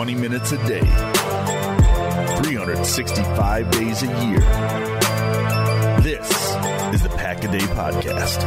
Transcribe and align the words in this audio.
20 0.00 0.14
minutes 0.14 0.52
a 0.52 0.56
day, 0.66 0.80
365 2.40 3.70
days 3.70 4.02
a 4.02 4.06
year. 4.24 4.40
This 6.00 6.26
is 6.94 7.02
the 7.02 7.12
Pack 7.18 7.44
a 7.44 7.48
Day 7.48 7.58
Podcast. 7.58 8.40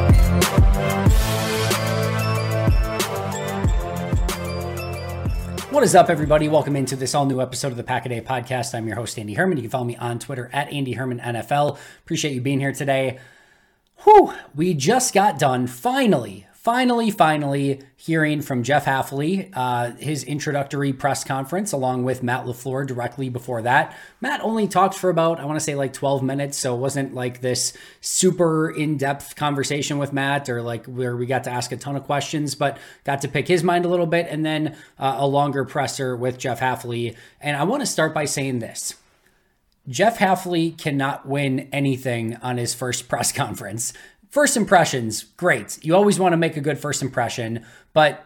What 5.71 5.83
is 5.83 5.93
up, 5.93 6.09
everybody? 6.09 6.47
Welcome 6.47 6.75
into 6.75 6.95
this 6.95 7.13
all 7.13 7.27
new 7.27 7.39
episode 7.39 7.67
of 7.67 7.77
the 7.77 7.83
Pack 7.83 8.07
a 8.07 8.09
Day 8.09 8.21
Podcast. 8.21 8.73
I'm 8.73 8.87
your 8.87 8.95
host, 8.95 9.19
Andy 9.19 9.35
Herman. 9.35 9.59
You 9.59 9.61
can 9.61 9.69
follow 9.69 9.85
me 9.85 9.95
on 9.97 10.17
Twitter 10.17 10.49
at 10.51 10.73
Andy 10.73 10.93
Herman 10.93 11.19
NFL. 11.19 11.77
Appreciate 11.99 12.33
you 12.33 12.41
being 12.41 12.61
here 12.61 12.73
today. 12.73 13.19
Whew, 14.05 14.33
we 14.55 14.73
just 14.73 15.13
got 15.13 15.37
done 15.37 15.67
finally, 15.67 16.47
finally, 16.63 17.11
finally 17.11 17.81
hearing 17.97 18.41
from 18.41 18.63
Jeff 18.63 18.85
Hafley, 18.85 19.51
uh, 19.53 19.91
his 19.97 20.23
introductory 20.23 20.93
press 20.93 21.25
conference, 21.25 21.73
along 21.73 22.05
with 22.05 22.23
Matt 22.23 22.45
LaFleur 22.45 22.87
directly 22.87 23.27
before 23.27 23.61
that. 23.63 23.95
Matt 24.21 24.39
only 24.41 24.69
talked 24.69 24.95
for 24.95 25.09
about, 25.09 25.41
I 25.41 25.45
want 25.45 25.57
to 25.57 25.63
say 25.63 25.75
like 25.75 25.91
12 25.91 26.23
minutes, 26.23 26.57
so 26.57 26.73
it 26.73 26.79
wasn't 26.79 27.13
like 27.13 27.41
this 27.41 27.73
super 27.99 28.69
in 28.69 28.95
depth 28.95 29.35
conversation 29.35 29.97
with 29.97 30.13
Matt 30.13 30.47
or 30.47 30.61
like 30.61 30.85
where 30.85 31.17
we 31.17 31.25
got 31.25 31.43
to 31.43 31.51
ask 31.51 31.73
a 31.73 31.77
ton 31.77 31.97
of 31.97 32.05
questions, 32.05 32.55
but 32.55 32.77
got 33.03 33.21
to 33.21 33.27
pick 33.27 33.49
his 33.49 33.61
mind 33.61 33.83
a 33.83 33.89
little 33.89 34.07
bit 34.07 34.27
and 34.29 34.45
then 34.45 34.77
uh, 34.97 35.17
a 35.19 35.27
longer 35.27 35.65
presser 35.65 36.15
with 36.15 36.37
Jeff 36.37 36.61
Hafley. 36.61 37.13
And 37.41 37.57
I 37.57 37.63
want 37.63 37.81
to 37.81 37.85
start 37.85 38.13
by 38.13 38.23
saying 38.23 38.59
this. 38.59 38.95
Jeff 39.89 40.17
Hafley 40.17 40.77
cannot 40.77 41.27
win 41.27 41.67
anything 41.73 42.37
on 42.37 42.55
his 42.55 42.73
first 42.73 43.07
press 43.09 43.33
conference. 43.33 43.91
First 44.33 44.57
impressions, 44.57 45.25
great. 45.37 45.77
You 45.85 45.93
always 45.93 46.17
want 46.17 46.33
to 46.33 46.37
make 46.37 46.57
a 46.57 46.59
good 46.59 46.79
first 46.79 47.03
impression, 47.03 47.63
but 47.93 48.25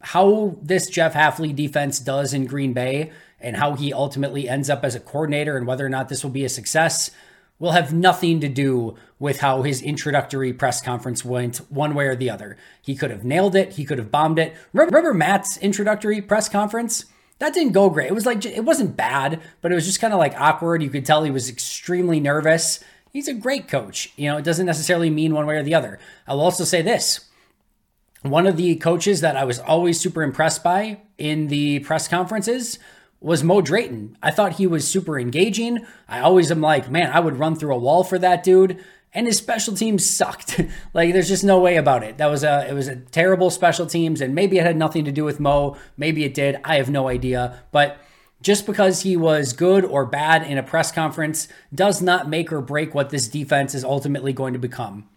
how 0.00 0.56
this 0.62 0.88
Jeff 0.88 1.14
Hafley 1.14 1.52
defense 1.52 1.98
does 1.98 2.32
in 2.32 2.46
Green 2.46 2.72
Bay 2.72 3.10
and 3.40 3.56
how 3.56 3.74
he 3.74 3.92
ultimately 3.92 4.48
ends 4.48 4.70
up 4.70 4.84
as 4.84 4.94
a 4.94 5.00
coordinator 5.00 5.56
and 5.56 5.66
whether 5.66 5.84
or 5.84 5.88
not 5.88 6.08
this 6.08 6.22
will 6.22 6.30
be 6.30 6.44
a 6.44 6.48
success 6.48 7.10
will 7.58 7.72
have 7.72 7.92
nothing 7.92 8.38
to 8.38 8.48
do 8.48 8.94
with 9.18 9.40
how 9.40 9.62
his 9.62 9.82
introductory 9.82 10.52
press 10.52 10.80
conference 10.80 11.24
went 11.24 11.56
one 11.72 11.96
way 11.96 12.06
or 12.06 12.14
the 12.14 12.30
other. 12.30 12.56
He 12.80 12.94
could 12.94 13.10
have 13.10 13.24
nailed 13.24 13.56
it, 13.56 13.72
he 13.72 13.84
could 13.84 13.98
have 13.98 14.12
bombed 14.12 14.38
it. 14.38 14.54
Remember 14.72 15.12
Matt's 15.12 15.56
introductory 15.56 16.22
press 16.22 16.48
conference? 16.48 17.06
That 17.40 17.52
didn't 17.52 17.72
go 17.72 17.90
great. 17.90 18.06
It 18.06 18.14
was 18.14 18.26
like 18.26 18.46
it 18.46 18.64
wasn't 18.64 18.96
bad, 18.96 19.42
but 19.60 19.72
it 19.72 19.74
was 19.74 19.86
just 19.86 20.00
kind 20.00 20.12
of 20.12 20.20
like 20.20 20.40
awkward. 20.40 20.84
You 20.84 20.90
could 20.90 21.04
tell 21.04 21.24
he 21.24 21.32
was 21.32 21.48
extremely 21.48 22.20
nervous 22.20 22.78
he's 23.12 23.28
a 23.28 23.34
great 23.34 23.68
coach. 23.68 24.12
You 24.16 24.30
know, 24.30 24.38
it 24.38 24.44
doesn't 24.44 24.66
necessarily 24.66 25.10
mean 25.10 25.34
one 25.34 25.46
way 25.46 25.56
or 25.56 25.62
the 25.62 25.74
other. 25.74 25.98
I'll 26.26 26.40
also 26.40 26.64
say 26.64 26.82
this. 26.82 27.28
One 28.22 28.46
of 28.46 28.56
the 28.56 28.76
coaches 28.76 29.20
that 29.20 29.36
I 29.36 29.44
was 29.44 29.58
always 29.58 29.98
super 30.00 30.22
impressed 30.22 30.62
by 30.62 31.00
in 31.18 31.48
the 31.48 31.80
press 31.80 32.06
conferences 32.08 32.78
was 33.20 33.44
Mo 33.44 33.60
Drayton. 33.60 34.16
I 34.22 34.30
thought 34.30 34.54
he 34.54 34.66
was 34.66 34.86
super 34.86 35.18
engaging. 35.18 35.84
I 36.08 36.20
always 36.20 36.50
am 36.50 36.60
like, 36.60 36.90
man, 36.90 37.10
I 37.12 37.20
would 37.20 37.38
run 37.38 37.56
through 37.56 37.74
a 37.74 37.78
wall 37.78 38.04
for 38.04 38.18
that 38.18 38.42
dude. 38.42 38.82
And 39.14 39.26
his 39.26 39.38
special 39.38 39.74
teams 39.74 40.08
sucked. 40.08 40.60
like 40.94 41.12
there's 41.12 41.28
just 41.28 41.44
no 41.44 41.60
way 41.60 41.76
about 41.76 42.02
it. 42.02 42.18
That 42.18 42.30
was 42.30 42.44
a 42.44 42.66
it 42.68 42.72
was 42.72 42.88
a 42.88 42.96
terrible 42.96 43.50
special 43.50 43.86
teams, 43.86 44.22
and 44.22 44.34
maybe 44.34 44.58
it 44.58 44.64
had 44.64 44.76
nothing 44.76 45.04
to 45.04 45.12
do 45.12 45.22
with 45.24 45.38
Mo. 45.38 45.76
Maybe 45.98 46.24
it 46.24 46.32
did. 46.32 46.58
I 46.64 46.76
have 46.76 46.88
no 46.88 47.08
idea. 47.08 47.60
But 47.72 47.98
just 48.42 48.66
because 48.66 49.02
he 49.02 49.16
was 49.16 49.52
good 49.52 49.84
or 49.84 50.04
bad 50.04 50.42
in 50.42 50.58
a 50.58 50.62
press 50.62 50.92
conference 50.92 51.48
does 51.74 52.02
not 52.02 52.28
make 52.28 52.52
or 52.52 52.60
break 52.60 52.94
what 52.94 53.10
this 53.10 53.28
defense 53.28 53.74
is 53.74 53.84
ultimately 53.84 54.32
going 54.32 54.52
to 54.52 54.58
become. 54.58 55.08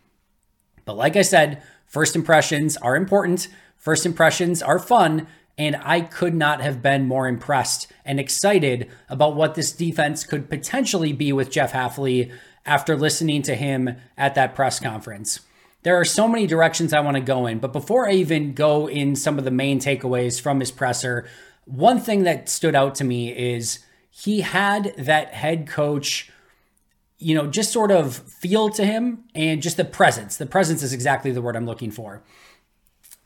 But 0.85 0.95
like 0.95 1.15
I 1.15 1.23
said, 1.23 1.61
first 1.85 2.15
impressions 2.15 2.77
are 2.77 2.95
important, 2.95 3.47
first 3.77 4.05
impressions 4.05 4.61
are 4.61 4.79
fun, 4.79 5.27
and 5.57 5.75
I 5.77 6.01
could 6.01 6.35
not 6.35 6.61
have 6.61 6.81
been 6.81 7.07
more 7.07 7.27
impressed 7.27 7.87
and 8.05 8.19
excited 8.19 8.89
about 9.09 9.35
what 9.35 9.55
this 9.55 9.71
defense 9.71 10.23
could 10.23 10.49
potentially 10.49 11.13
be 11.13 11.33
with 11.33 11.51
Jeff 11.51 11.73
Hafley 11.73 12.31
after 12.65 12.95
listening 12.95 13.41
to 13.43 13.55
him 13.55 13.95
at 14.17 14.35
that 14.35 14.55
press 14.55 14.79
conference. 14.79 15.39
There 15.83 15.99
are 15.99 16.05
so 16.05 16.27
many 16.27 16.47
directions 16.47 16.93
I 16.93 16.99
want 17.01 17.15
to 17.15 17.21
go 17.21 17.45
in, 17.45 17.59
but 17.59 17.71
before 17.71 18.09
I 18.09 18.13
even 18.13 18.53
go 18.53 18.89
in 18.89 19.15
some 19.15 19.37
of 19.37 19.45
the 19.45 19.51
main 19.51 19.79
takeaways 19.79 20.41
from 20.41 20.59
his 20.59 20.71
presser, 20.71 21.27
one 21.65 21.99
thing 21.99 22.23
that 22.23 22.47
stood 22.47 22.75
out 22.75 22.95
to 22.95 23.03
me 23.03 23.35
is 23.35 23.79
he 24.09 24.41
had 24.41 24.93
that 24.97 25.33
head 25.33 25.67
coach, 25.67 26.31
you 27.17 27.35
know, 27.35 27.47
just 27.47 27.73
sort 27.73 27.91
of 27.91 28.15
feel 28.15 28.69
to 28.69 28.85
him 28.85 29.25
and 29.33 29.61
just 29.61 29.77
the 29.77 29.85
presence. 29.85 30.37
The 30.37 30.45
presence 30.45 30.83
is 30.83 30.93
exactly 30.93 31.31
the 31.31 31.41
word 31.41 31.55
I'm 31.55 31.65
looking 31.65 31.91
for. 31.91 32.23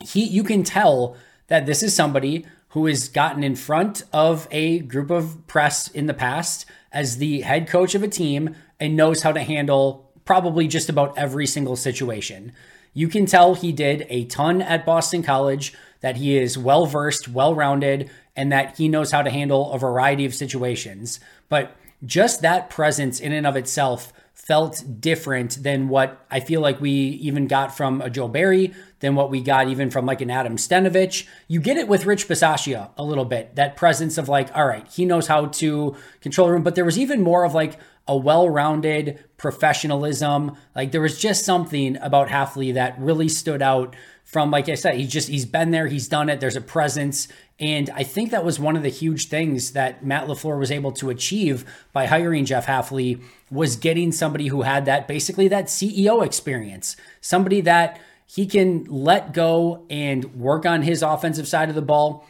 He 0.01 0.23
you 0.23 0.43
can 0.43 0.63
tell 0.63 1.17
that 1.47 1.65
this 1.65 1.83
is 1.83 1.93
somebody 1.93 2.45
who 2.69 2.85
has 2.85 3.09
gotten 3.09 3.43
in 3.43 3.55
front 3.55 4.03
of 4.13 4.47
a 4.51 4.79
group 4.79 5.09
of 5.09 5.45
press 5.47 5.89
in 5.89 6.05
the 6.05 6.13
past 6.13 6.65
as 6.91 7.17
the 7.17 7.41
head 7.41 7.67
coach 7.67 7.95
of 7.95 8.03
a 8.03 8.07
team 8.07 8.55
and 8.79 8.95
knows 8.95 9.23
how 9.23 9.31
to 9.31 9.43
handle 9.43 10.11
probably 10.23 10.67
just 10.67 10.89
about 10.89 11.17
every 11.17 11.45
single 11.45 11.75
situation. 11.75 12.53
You 12.93 13.07
can 13.07 13.25
tell 13.25 13.55
he 13.55 13.71
did 13.71 14.05
a 14.09 14.25
ton 14.25 14.61
at 14.61 14.85
Boston 14.85 15.23
College, 15.23 15.73
that 16.01 16.17
he 16.17 16.37
is 16.37 16.57
well 16.57 16.85
versed, 16.85 17.27
well 17.27 17.53
rounded, 17.53 18.09
and 18.39 18.53
that 18.53 18.77
he 18.77 18.87
knows 18.87 19.11
how 19.11 19.21
to 19.21 19.29
handle 19.29 19.69
a 19.73 19.77
variety 19.77 20.23
of 20.23 20.33
situations. 20.33 21.19
But 21.49 21.75
just 22.05 22.41
that 22.41 22.69
presence 22.69 23.19
in 23.19 23.33
and 23.33 23.45
of 23.45 23.57
itself 23.57 24.13
felt 24.33 24.81
different 25.01 25.61
than 25.61 25.89
what 25.89 26.25
I 26.31 26.39
feel 26.39 26.61
like 26.61 26.79
we 26.79 26.89
even 26.89 27.47
got 27.47 27.75
from 27.75 27.99
a 27.99 28.09
Joe 28.09 28.29
Barry, 28.29 28.73
than 29.01 29.13
what 29.15 29.29
we 29.29 29.41
got 29.41 29.67
even 29.67 29.91
from 29.91 30.05
like 30.05 30.21
an 30.21 30.31
Adam 30.31 30.55
Stenavich. 30.55 31.27
You 31.49 31.59
get 31.59 31.75
it 31.75 31.89
with 31.89 32.05
Rich 32.05 32.29
Bisaccia 32.29 32.91
a 32.97 33.03
little 33.03 33.25
bit, 33.25 33.57
that 33.57 33.75
presence 33.75 34.17
of 34.17 34.29
like, 34.29 34.55
all 34.55 34.65
right, 34.65 34.87
he 34.87 35.03
knows 35.03 35.27
how 35.27 35.47
to 35.47 35.97
control 36.21 36.49
room, 36.49 36.63
but 36.63 36.75
there 36.75 36.85
was 36.85 36.97
even 36.97 37.21
more 37.21 37.43
of 37.43 37.53
like 37.53 37.77
a 38.09 38.17
well-rounded 38.17 39.23
professionalism. 39.37 40.57
Like 40.75 40.91
there 40.91 40.99
was 40.99 41.19
just 41.19 41.45
something 41.45 41.95
about 41.97 42.27
Hafley 42.27 42.73
that 42.73 42.99
really 42.99 43.29
stood 43.29 43.61
out 43.61 43.95
from 44.25 44.51
like 44.51 44.67
I 44.67 44.75
said, 44.75 44.95
he's 44.95 45.11
just 45.11 45.27
he's 45.27 45.45
been 45.45 45.71
there, 45.71 45.87
he's 45.87 46.07
done 46.07 46.29
it. 46.29 46.39
There's 46.39 46.55
a 46.55 46.61
presence, 46.61 47.27
and 47.59 47.89
I 47.91 48.03
think 48.03 48.29
that 48.29 48.45
was 48.45 48.59
one 48.59 48.75
of 48.75 48.83
the 48.83 48.89
huge 48.89 49.27
things 49.27 49.71
that 49.71 50.05
Matt 50.05 50.27
LaFleur 50.27 50.59
was 50.59 50.69
able 50.69 50.91
to 50.93 51.09
achieve 51.09 51.65
by 51.93 52.05
hiring 52.05 52.45
Jeff 52.45 52.67
Hafley 52.67 53.23
was 53.49 53.75
getting 53.75 54.11
somebody 54.11 54.47
who 54.47 54.61
had 54.61 54.85
that 54.85 55.07
basically 55.07 55.47
that 55.47 55.65
CEO 55.65 56.23
experience, 56.23 56.95
somebody 57.21 57.61
that 57.61 57.99
he 58.27 58.45
can 58.45 58.83
let 58.85 59.33
go 59.33 59.85
and 59.89 60.35
work 60.35 60.63
on 60.63 60.83
his 60.83 61.01
offensive 61.01 61.47
side 61.47 61.69
of 61.69 61.75
the 61.75 61.81
ball, 61.81 62.27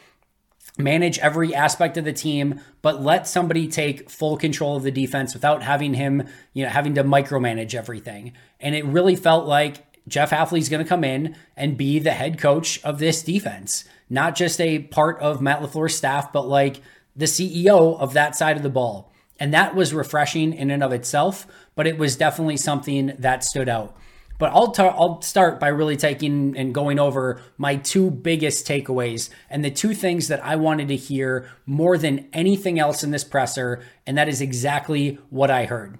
manage 0.79 1.19
every 1.19 1.53
aspect 1.53 1.97
of 1.97 2.05
the 2.05 2.13
team, 2.13 2.61
but 2.81 3.01
let 3.01 3.27
somebody 3.27 3.67
take 3.67 4.09
full 4.09 4.37
control 4.37 4.77
of 4.77 4.83
the 4.83 4.91
defense 4.91 5.33
without 5.33 5.61
having 5.61 5.93
him, 5.93 6.27
you 6.53 6.63
know, 6.63 6.69
having 6.69 6.95
to 6.95 7.03
micromanage 7.03 7.75
everything. 7.75 8.33
And 8.59 8.75
it 8.75 8.85
really 8.85 9.15
felt 9.15 9.45
like 9.45 9.85
Jeff 10.07 10.31
Hafley's 10.31 10.69
going 10.69 10.83
to 10.83 10.89
come 10.89 11.03
in 11.03 11.35
and 11.55 11.77
be 11.77 11.99
the 11.99 12.11
head 12.11 12.39
coach 12.39 12.83
of 12.83 12.97
this 12.97 13.21
defense, 13.21 13.83
not 14.09 14.35
just 14.35 14.59
a 14.59 14.79
part 14.79 15.19
of 15.19 15.41
Matt 15.41 15.61
LaFleur's 15.61 15.95
staff, 15.95 16.33
but 16.33 16.47
like 16.47 16.81
the 17.15 17.25
CEO 17.25 17.99
of 17.99 18.13
that 18.13 18.35
side 18.35 18.57
of 18.57 18.63
the 18.63 18.69
ball. 18.69 19.11
And 19.39 19.53
that 19.53 19.75
was 19.75 19.93
refreshing 19.93 20.53
in 20.53 20.71
and 20.71 20.83
of 20.83 20.91
itself, 20.91 21.47
but 21.75 21.87
it 21.87 21.97
was 21.97 22.17
definitely 22.17 22.57
something 22.57 23.13
that 23.19 23.43
stood 23.43 23.69
out. 23.69 23.95
But 24.39 24.53
I'll, 24.53 24.73
i 24.79 24.87
I'll 24.87 25.21
start 25.21 25.59
by 25.59 25.67
really 25.67 25.97
taking 25.97 26.57
and 26.57 26.73
going 26.73 26.97
over 26.97 27.41
my 27.57 27.75
two 27.75 28.09
biggest 28.09 28.65
takeaways 28.65 29.29
and 29.49 29.63
the 29.63 29.69
two 29.69 29.93
things 29.93 30.29
that 30.29 30.43
I 30.43 30.55
wanted 30.55 30.87
to 30.87 30.95
hear 30.95 31.47
more 31.67 31.97
than 31.97 32.27
anything 32.33 32.79
else 32.79 33.03
in 33.03 33.11
this 33.11 33.23
presser. 33.23 33.83
And 34.07 34.17
that 34.17 34.29
is 34.29 34.41
exactly 34.41 35.19
what 35.29 35.51
I 35.51 35.65
heard. 35.65 35.99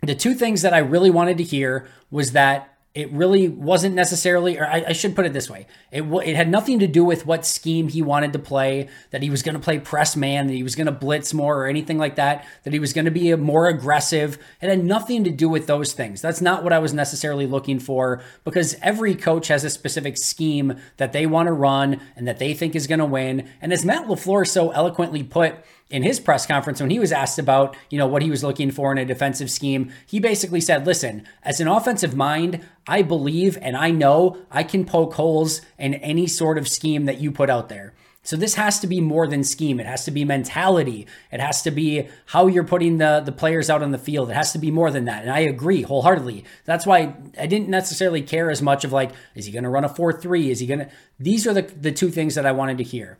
The 0.00 0.14
two 0.14 0.34
things 0.34 0.62
that 0.62 0.72
I 0.72 0.78
really 0.78 1.10
wanted 1.10 1.36
to 1.38 1.44
hear 1.44 1.88
was 2.10 2.32
that 2.32 2.71
it 2.94 3.10
really 3.10 3.48
wasn't 3.48 3.94
necessarily, 3.94 4.58
or 4.58 4.66
I, 4.66 4.84
I, 4.88 4.92
should 4.92 5.16
put 5.16 5.24
it 5.24 5.32
this 5.32 5.48
way: 5.48 5.66
it 5.90 6.02
it 6.02 6.36
had 6.36 6.50
nothing 6.50 6.78
to 6.80 6.86
do 6.86 7.02
with 7.04 7.24
what 7.24 7.46
scheme 7.46 7.88
he 7.88 8.02
wanted 8.02 8.34
to 8.34 8.38
play. 8.38 8.88
That 9.10 9.22
he 9.22 9.30
was 9.30 9.42
going 9.42 9.54
to 9.54 9.60
play 9.60 9.78
press 9.78 10.14
man, 10.14 10.46
that 10.46 10.52
he 10.52 10.62
was 10.62 10.74
going 10.74 10.86
to 10.86 10.92
blitz 10.92 11.32
more, 11.32 11.62
or 11.62 11.66
anything 11.66 11.96
like 11.96 12.16
that. 12.16 12.46
That 12.64 12.74
he 12.74 12.78
was 12.78 12.92
going 12.92 13.06
to 13.06 13.10
be 13.10 13.34
more 13.36 13.66
aggressive. 13.66 14.36
It 14.60 14.68
had 14.68 14.84
nothing 14.84 15.24
to 15.24 15.30
do 15.30 15.48
with 15.48 15.66
those 15.66 15.94
things. 15.94 16.20
That's 16.20 16.42
not 16.42 16.62
what 16.62 16.74
I 16.74 16.78
was 16.80 16.92
necessarily 16.92 17.46
looking 17.46 17.78
for, 17.78 18.22
because 18.44 18.76
every 18.82 19.14
coach 19.14 19.48
has 19.48 19.64
a 19.64 19.70
specific 19.70 20.18
scheme 20.18 20.76
that 20.98 21.12
they 21.12 21.24
want 21.24 21.46
to 21.46 21.52
run 21.52 22.00
and 22.14 22.28
that 22.28 22.38
they 22.38 22.52
think 22.52 22.76
is 22.76 22.86
going 22.86 22.98
to 22.98 23.06
win. 23.06 23.48
And 23.62 23.72
as 23.72 23.86
Matt 23.86 24.06
LaFleur 24.06 24.46
so 24.46 24.70
eloquently 24.70 25.22
put 25.22 25.54
in 25.92 26.02
his 26.02 26.18
press 26.18 26.46
conference 26.46 26.80
when 26.80 26.90
he 26.90 26.98
was 26.98 27.12
asked 27.12 27.38
about, 27.38 27.76
you 27.90 27.98
know, 27.98 28.06
what 28.06 28.22
he 28.22 28.30
was 28.30 28.42
looking 28.42 28.70
for 28.70 28.90
in 28.90 28.98
a 28.98 29.04
defensive 29.04 29.50
scheme, 29.50 29.92
he 30.06 30.18
basically 30.18 30.60
said, 30.60 30.86
"Listen, 30.86 31.24
as 31.44 31.60
an 31.60 31.68
offensive 31.68 32.16
mind, 32.16 32.66
I 32.88 33.02
believe 33.02 33.58
and 33.60 33.76
I 33.76 33.90
know 33.90 34.38
I 34.50 34.64
can 34.64 34.84
poke 34.84 35.14
holes 35.14 35.60
in 35.78 35.94
any 35.94 36.26
sort 36.26 36.58
of 36.58 36.66
scheme 36.66 37.04
that 37.04 37.20
you 37.20 37.30
put 37.30 37.50
out 37.50 37.68
there." 37.68 37.92
So 38.24 38.36
this 38.36 38.54
has 38.54 38.78
to 38.80 38.86
be 38.86 39.00
more 39.00 39.26
than 39.26 39.42
scheme. 39.42 39.80
It 39.80 39.86
has 39.86 40.04
to 40.04 40.12
be 40.12 40.24
mentality. 40.24 41.08
It 41.32 41.40
has 41.40 41.62
to 41.62 41.72
be 41.72 42.08
how 42.26 42.46
you're 42.46 42.62
putting 42.62 42.98
the, 42.98 43.20
the 43.24 43.32
players 43.32 43.68
out 43.68 43.82
on 43.82 43.90
the 43.90 43.98
field. 43.98 44.30
It 44.30 44.34
has 44.34 44.52
to 44.52 44.60
be 44.60 44.70
more 44.70 44.92
than 44.92 45.06
that. 45.06 45.22
And 45.22 45.30
I 45.32 45.40
agree 45.40 45.82
wholeheartedly. 45.82 46.44
That's 46.64 46.86
why 46.86 47.14
I 47.36 47.46
didn't 47.46 47.68
necessarily 47.68 48.22
care 48.22 48.48
as 48.48 48.62
much 48.62 48.84
of 48.84 48.92
like, 48.92 49.10
is 49.34 49.46
he 49.46 49.52
going 49.52 49.64
to 49.64 49.70
run 49.70 49.84
a 49.84 49.88
4-3? 49.88 50.50
Is 50.50 50.60
he 50.60 50.66
going 50.66 50.80
to, 50.80 50.90
these 51.18 51.48
are 51.48 51.52
the, 51.52 51.62
the 51.62 51.90
two 51.90 52.10
things 52.10 52.36
that 52.36 52.46
I 52.46 52.52
wanted 52.52 52.78
to 52.78 52.84
hear. 52.84 53.18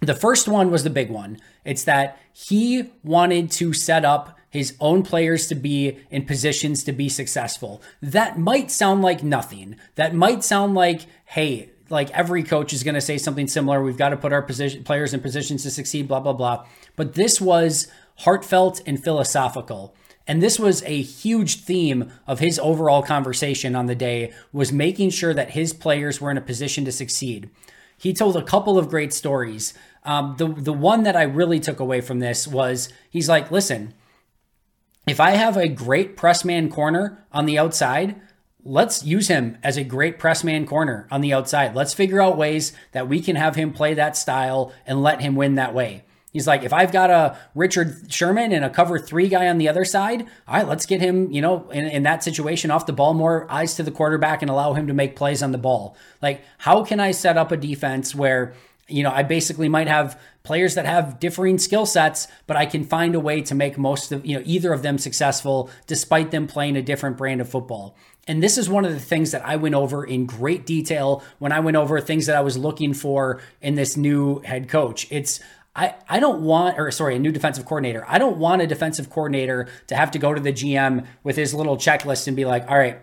The 0.00 0.14
first 0.14 0.46
one 0.46 0.70
was 0.70 0.84
the 0.84 0.90
big 0.90 1.10
one. 1.10 1.38
It's 1.64 1.84
that 1.84 2.18
he 2.32 2.92
wanted 3.02 3.50
to 3.52 3.72
set 3.72 4.04
up 4.04 4.38
his 4.50 4.76
own 4.80 5.02
players 5.02 5.46
to 5.48 5.54
be 5.54 5.98
in 6.10 6.24
positions 6.24 6.84
to 6.84 6.92
be 6.92 7.08
successful. 7.08 7.82
That 8.00 8.38
might 8.38 8.70
sound 8.70 9.02
like 9.02 9.22
nothing. 9.22 9.76
That 9.96 10.14
might 10.14 10.42
sound 10.44 10.74
like, 10.74 11.02
hey, 11.26 11.70
like 11.90 12.10
every 12.10 12.42
coach 12.42 12.72
is 12.72 12.82
going 12.82 12.94
to 12.94 13.00
say 13.00 13.18
something 13.18 13.48
similar. 13.48 13.82
We've 13.82 13.96
got 13.96 14.10
to 14.10 14.16
put 14.16 14.32
our 14.32 14.42
position 14.42 14.84
players 14.84 15.12
in 15.12 15.20
positions 15.20 15.62
to 15.64 15.70
succeed, 15.70 16.08
blah, 16.08 16.20
blah, 16.20 16.32
blah. 16.32 16.66
But 16.96 17.14
this 17.14 17.40
was 17.40 17.88
heartfelt 18.18 18.80
and 18.86 19.02
philosophical. 19.02 19.94
And 20.26 20.42
this 20.42 20.58
was 20.58 20.82
a 20.82 21.00
huge 21.00 21.62
theme 21.62 22.12
of 22.26 22.38
his 22.38 22.58
overall 22.58 23.02
conversation 23.02 23.74
on 23.74 23.86
the 23.86 23.94
day 23.94 24.32
was 24.52 24.72
making 24.72 25.10
sure 25.10 25.32
that 25.32 25.50
his 25.50 25.72
players 25.72 26.20
were 26.20 26.30
in 26.30 26.36
a 26.36 26.42
position 26.42 26.84
to 26.84 26.92
succeed. 26.92 27.48
He 27.96 28.12
told 28.12 28.36
a 28.36 28.42
couple 28.42 28.78
of 28.78 28.90
great 28.90 29.12
stories. 29.12 29.74
Um, 30.04 30.36
the 30.38 30.46
the 30.48 30.72
one 30.72 31.02
that 31.02 31.16
I 31.16 31.22
really 31.22 31.60
took 31.60 31.80
away 31.80 32.00
from 32.00 32.20
this 32.20 32.46
was 32.46 32.88
he's 33.10 33.28
like, 33.28 33.50
listen, 33.50 33.94
if 35.06 35.20
I 35.20 35.30
have 35.32 35.56
a 35.56 35.68
great 35.68 36.16
press 36.16 36.44
man 36.44 36.70
corner 36.70 37.24
on 37.32 37.46
the 37.46 37.58
outside, 37.58 38.20
let's 38.64 39.04
use 39.04 39.28
him 39.28 39.58
as 39.62 39.76
a 39.76 39.84
great 39.84 40.18
press 40.18 40.44
man 40.44 40.66
corner 40.66 41.06
on 41.10 41.20
the 41.20 41.32
outside. 41.32 41.74
Let's 41.74 41.94
figure 41.94 42.20
out 42.20 42.36
ways 42.36 42.72
that 42.92 43.08
we 43.08 43.20
can 43.20 43.36
have 43.36 43.56
him 43.56 43.72
play 43.72 43.94
that 43.94 44.16
style 44.16 44.72
and 44.86 45.02
let 45.02 45.20
him 45.20 45.34
win 45.34 45.54
that 45.54 45.74
way. 45.74 46.04
He's 46.30 46.46
like, 46.46 46.62
if 46.62 46.74
I've 46.74 46.92
got 46.92 47.10
a 47.10 47.38
Richard 47.54 48.12
Sherman 48.12 48.52
and 48.52 48.62
a 48.64 48.70
cover 48.70 48.98
three 48.98 49.28
guy 49.28 49.48
on 49.48 49.56
the 49.56 49.68
other 49.68 49.86
side, 49.86 50.26
all 50.46 50.56
right, 50.56 50.68
let's 50.68 50.84
get 50.84 51.00
him, 51.00 51.32
you 51.32 51.40
know, 51.40 51.70
in, 51.70 51.86
in 51.86 52.02
that 52.02 52.22
situation 52.22 52.70
off 52.70 52.84
the 52.84 52.92
ball, 52.92 53.14
more 53.14 53.50
eyes 53.50 53.74
to 53.76 53.82
the 53.82 53.90
quarterback 53.90 54.42
and 54.42 54.50
allow 54.50 54.74
him 54.74 54.86
to 54.88 54.94
make 54.94 55.16
plays 55.16 55.42
on 55.42 55.52
the 55.52 55.58
ball. 55.58 55.96
Like, 56.20 56.42
how 56.58 56.84
can 56.84 57.00
I 57.00 57.12
set 57.12 57.38
up 57.38 57.50
a 57.50 57.56
defense 57.56 58.14
where, 58.14 58.52
you 58.88 59.02
know, 59.02 59.10
I 59.10 59.22
basically 59.22 59.68
might 59.68 59.86
have 59.86 60.20
players 60.42 60.74
that 60.74 60.86
have 60.86 61.20
differing 61.20 61.58
skill 61.58 61.86
sets, 61.86 62.26
but 62.46 62.56
I 62.56 62.66
can 62.66 62.84
find 62.84 63.14
a 63.14 63.20
way 63.20 63.42
to 63.42 63.54
make 63.54 63.76
most 63.76 64.12
of, 64.12 64.24
you 64.24 64.36
know, 64.36 64.42
either 64.46 64.72
of 64.72 64.82
them 64.82 64.98
successful 64.98 65.70
despite 65.86 66.30
them 66.30 66.46
playing 66.46 66.76
a 66.76 66.82
different 66.82 67.16
brand 67.16 67.40
of 67.40 67.48
football. 67.48 67.96
And 68.26 68.42
this 68.42 68.58
is 68.58 68.68
one 68.68 68.84
of 68.84 68.92
the 68.92 69.00
things 69.00 69.30
that 69.32 69.44
I 69.44 69.56
went 69.56 69.74
over 69.74 70.04
in 70.04 70.26
great 70.26 70.66
detail 70.66 71.22
when 71.38 71.52
I 71.52 71.60
went 71.60 71.76
over 71.76 72.00
things 72.00 72.26
that 72.26 72.36
I 72.36 72.40
was 72.40 72.58
looking 72.58 72.92
for 72.94 73.40
in 73.60 73.74
this 73.74 73.96
new 73.96 74.40
head 74.40 74.68
coach. 74.68 75.06
It's 75.10 75.40
I, 75.76 75.94
I 76.08 76.18
don't 76.18 76.42
want, 76.42 76.78
or 76.78 76.90
sorry, 76.90 77.14
a 77.14 77.18
new 77.18 77.30
defensive 77.30 77.64
coordinator. 77.64 78.04
I 78.08 78.18
don't 78.18 78.38
want 78.38 78.62
a 78.62 78.66
defensive 78.66 79.10
coordinator 79.10 79.68
to 79.86 79.94
have 79.94 80.10
to 80.10 80.18
go 80.18 80.34
to 80.34 80.40
the 80.40 80.52
GM 80.52 81.06
with 81.22 81.36
his 81.36 81.54
little 81.54 81.76
checklist 81.76 82.26
and 82.26 82.36
be 82.36 82.44
like, 82.44 82.68
all 82.68 82.76
right, 82.76 82.98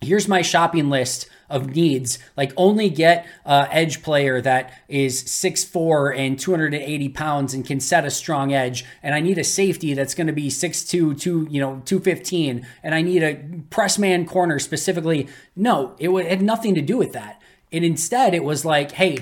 here's 0.00 0.28
my 0.28 0.42
shopping 0.42 0.90
list 0.90 1.28
of 1.52 1.76
needs. 1.76 2.18
Like 2.36 2.52
only 2.56 2.90
get 2.90 3.26
a 3.44 3.68
edge 3.70 4.02
player 4.02 4.40
that 4.40 4.72
is 4.88 5.22
6'4 5.22 6.18
and 6.18 6.38
280 6.38 7.08
pounds 7.10 7.54
and 7.54 7.64
can 7.64 7.78
set 7.78 8.04
a 8.04 8.10
strong 8.10 8.52
edge. 8.52 8.84
And 9.02 9.14
I 9.14 9.20
need 9.20 9.38
a 9.38 9.44
safety 9.44 9.94
that's 9.94 10.14
going 10.14 10.26
to 10.26 10.32
be 10.32 10.48
6'2, 10.48 11.20
2, 11.20 11.48
you 11.50 11.60
know, 11.60 11.82
215. 11.84 12.66
And 12.82 12.94
I 12.94 13.02
need 13.02 13.22
a 13.22 13.62
press 13.70 13.98
man 13.98 14.26
corner 14.26 14.58
specifically. 14.58 15.28
No, 15.54 15.94
it, 15.98 16.08
would, 16.08 16.26
had 16.26 16.42
nothing 16.42 16.74
to 16.74 16.82
do 16.82 16.96
with 16.96 17.12
that. 17.12 17.40
And 17.70 17.84
instead 17.84 18.34
it 18.34 18.44
was 18.44 18.64
like, 18.64 18.92
hey, 18.92 19.18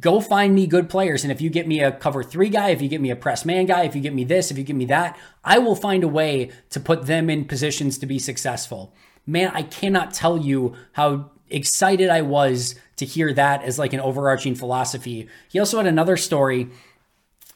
go 0.00 0.20
find 0.20 0.54
me 0.54 0.66
good 0.66 0.90
players. 0.90 1.22
And 1.22 1.32
if 1.32 1.40
you 1.40 1.48
get 1.48 1.66
me 1.66 1.80
a 1.80 1.92
cover 1.92 2.22
three 2.22 2.48
guy, 2.48 2.70
if 2.70 2.82
you 2.82 2.88
get 2.88 3.00
me 3.00 3.10
a 3.10 3.16
press 3.16 3.44
man 3.44 3.66
guy, 3.66 3.84
if 3.84 3.94
you 3.94 4.02
get 4.02 4.14
me 4.14 4.24
this, 4.24 4.50
if 4.50 4.58
you 4.58 4.64
get 4.64 4.76
me 4.76 4.84
that, 4.86 5.18
I 5.44 5.58
will 5.58 5.76
find 5.76 6.04
a 6.04 6.08
way 6.08 6.50
to 6.70 6.80
put 6.80 7.06
them 7.06 7.30
in 7.30 7.44
positions 7.44 7.98
to 7.98 8.06
be 8.06 8.18
successful. 8.18 8.92
Man, 9.26 9.50
I 9.54 9.62
cannot 9.62 10.14
tell 10.14 10.38
you 10.38 10.74
how 10.92 11.30
excited 11.50 12.10
I 12.10 12.22
was 12.22 12.74
to 12.96 13.04
hear 13.04 13.32
that 13.32 13.62
as 13.62 13.78
like 13.78 13.92
an 13.92 14.00
overarching 14.00 14.54
philosophy. 14.54 15.28
He 15.48 15.58
also 15.58 15.76
had 15.76 15.86
another 15.86 16.16
story 16.16 16.70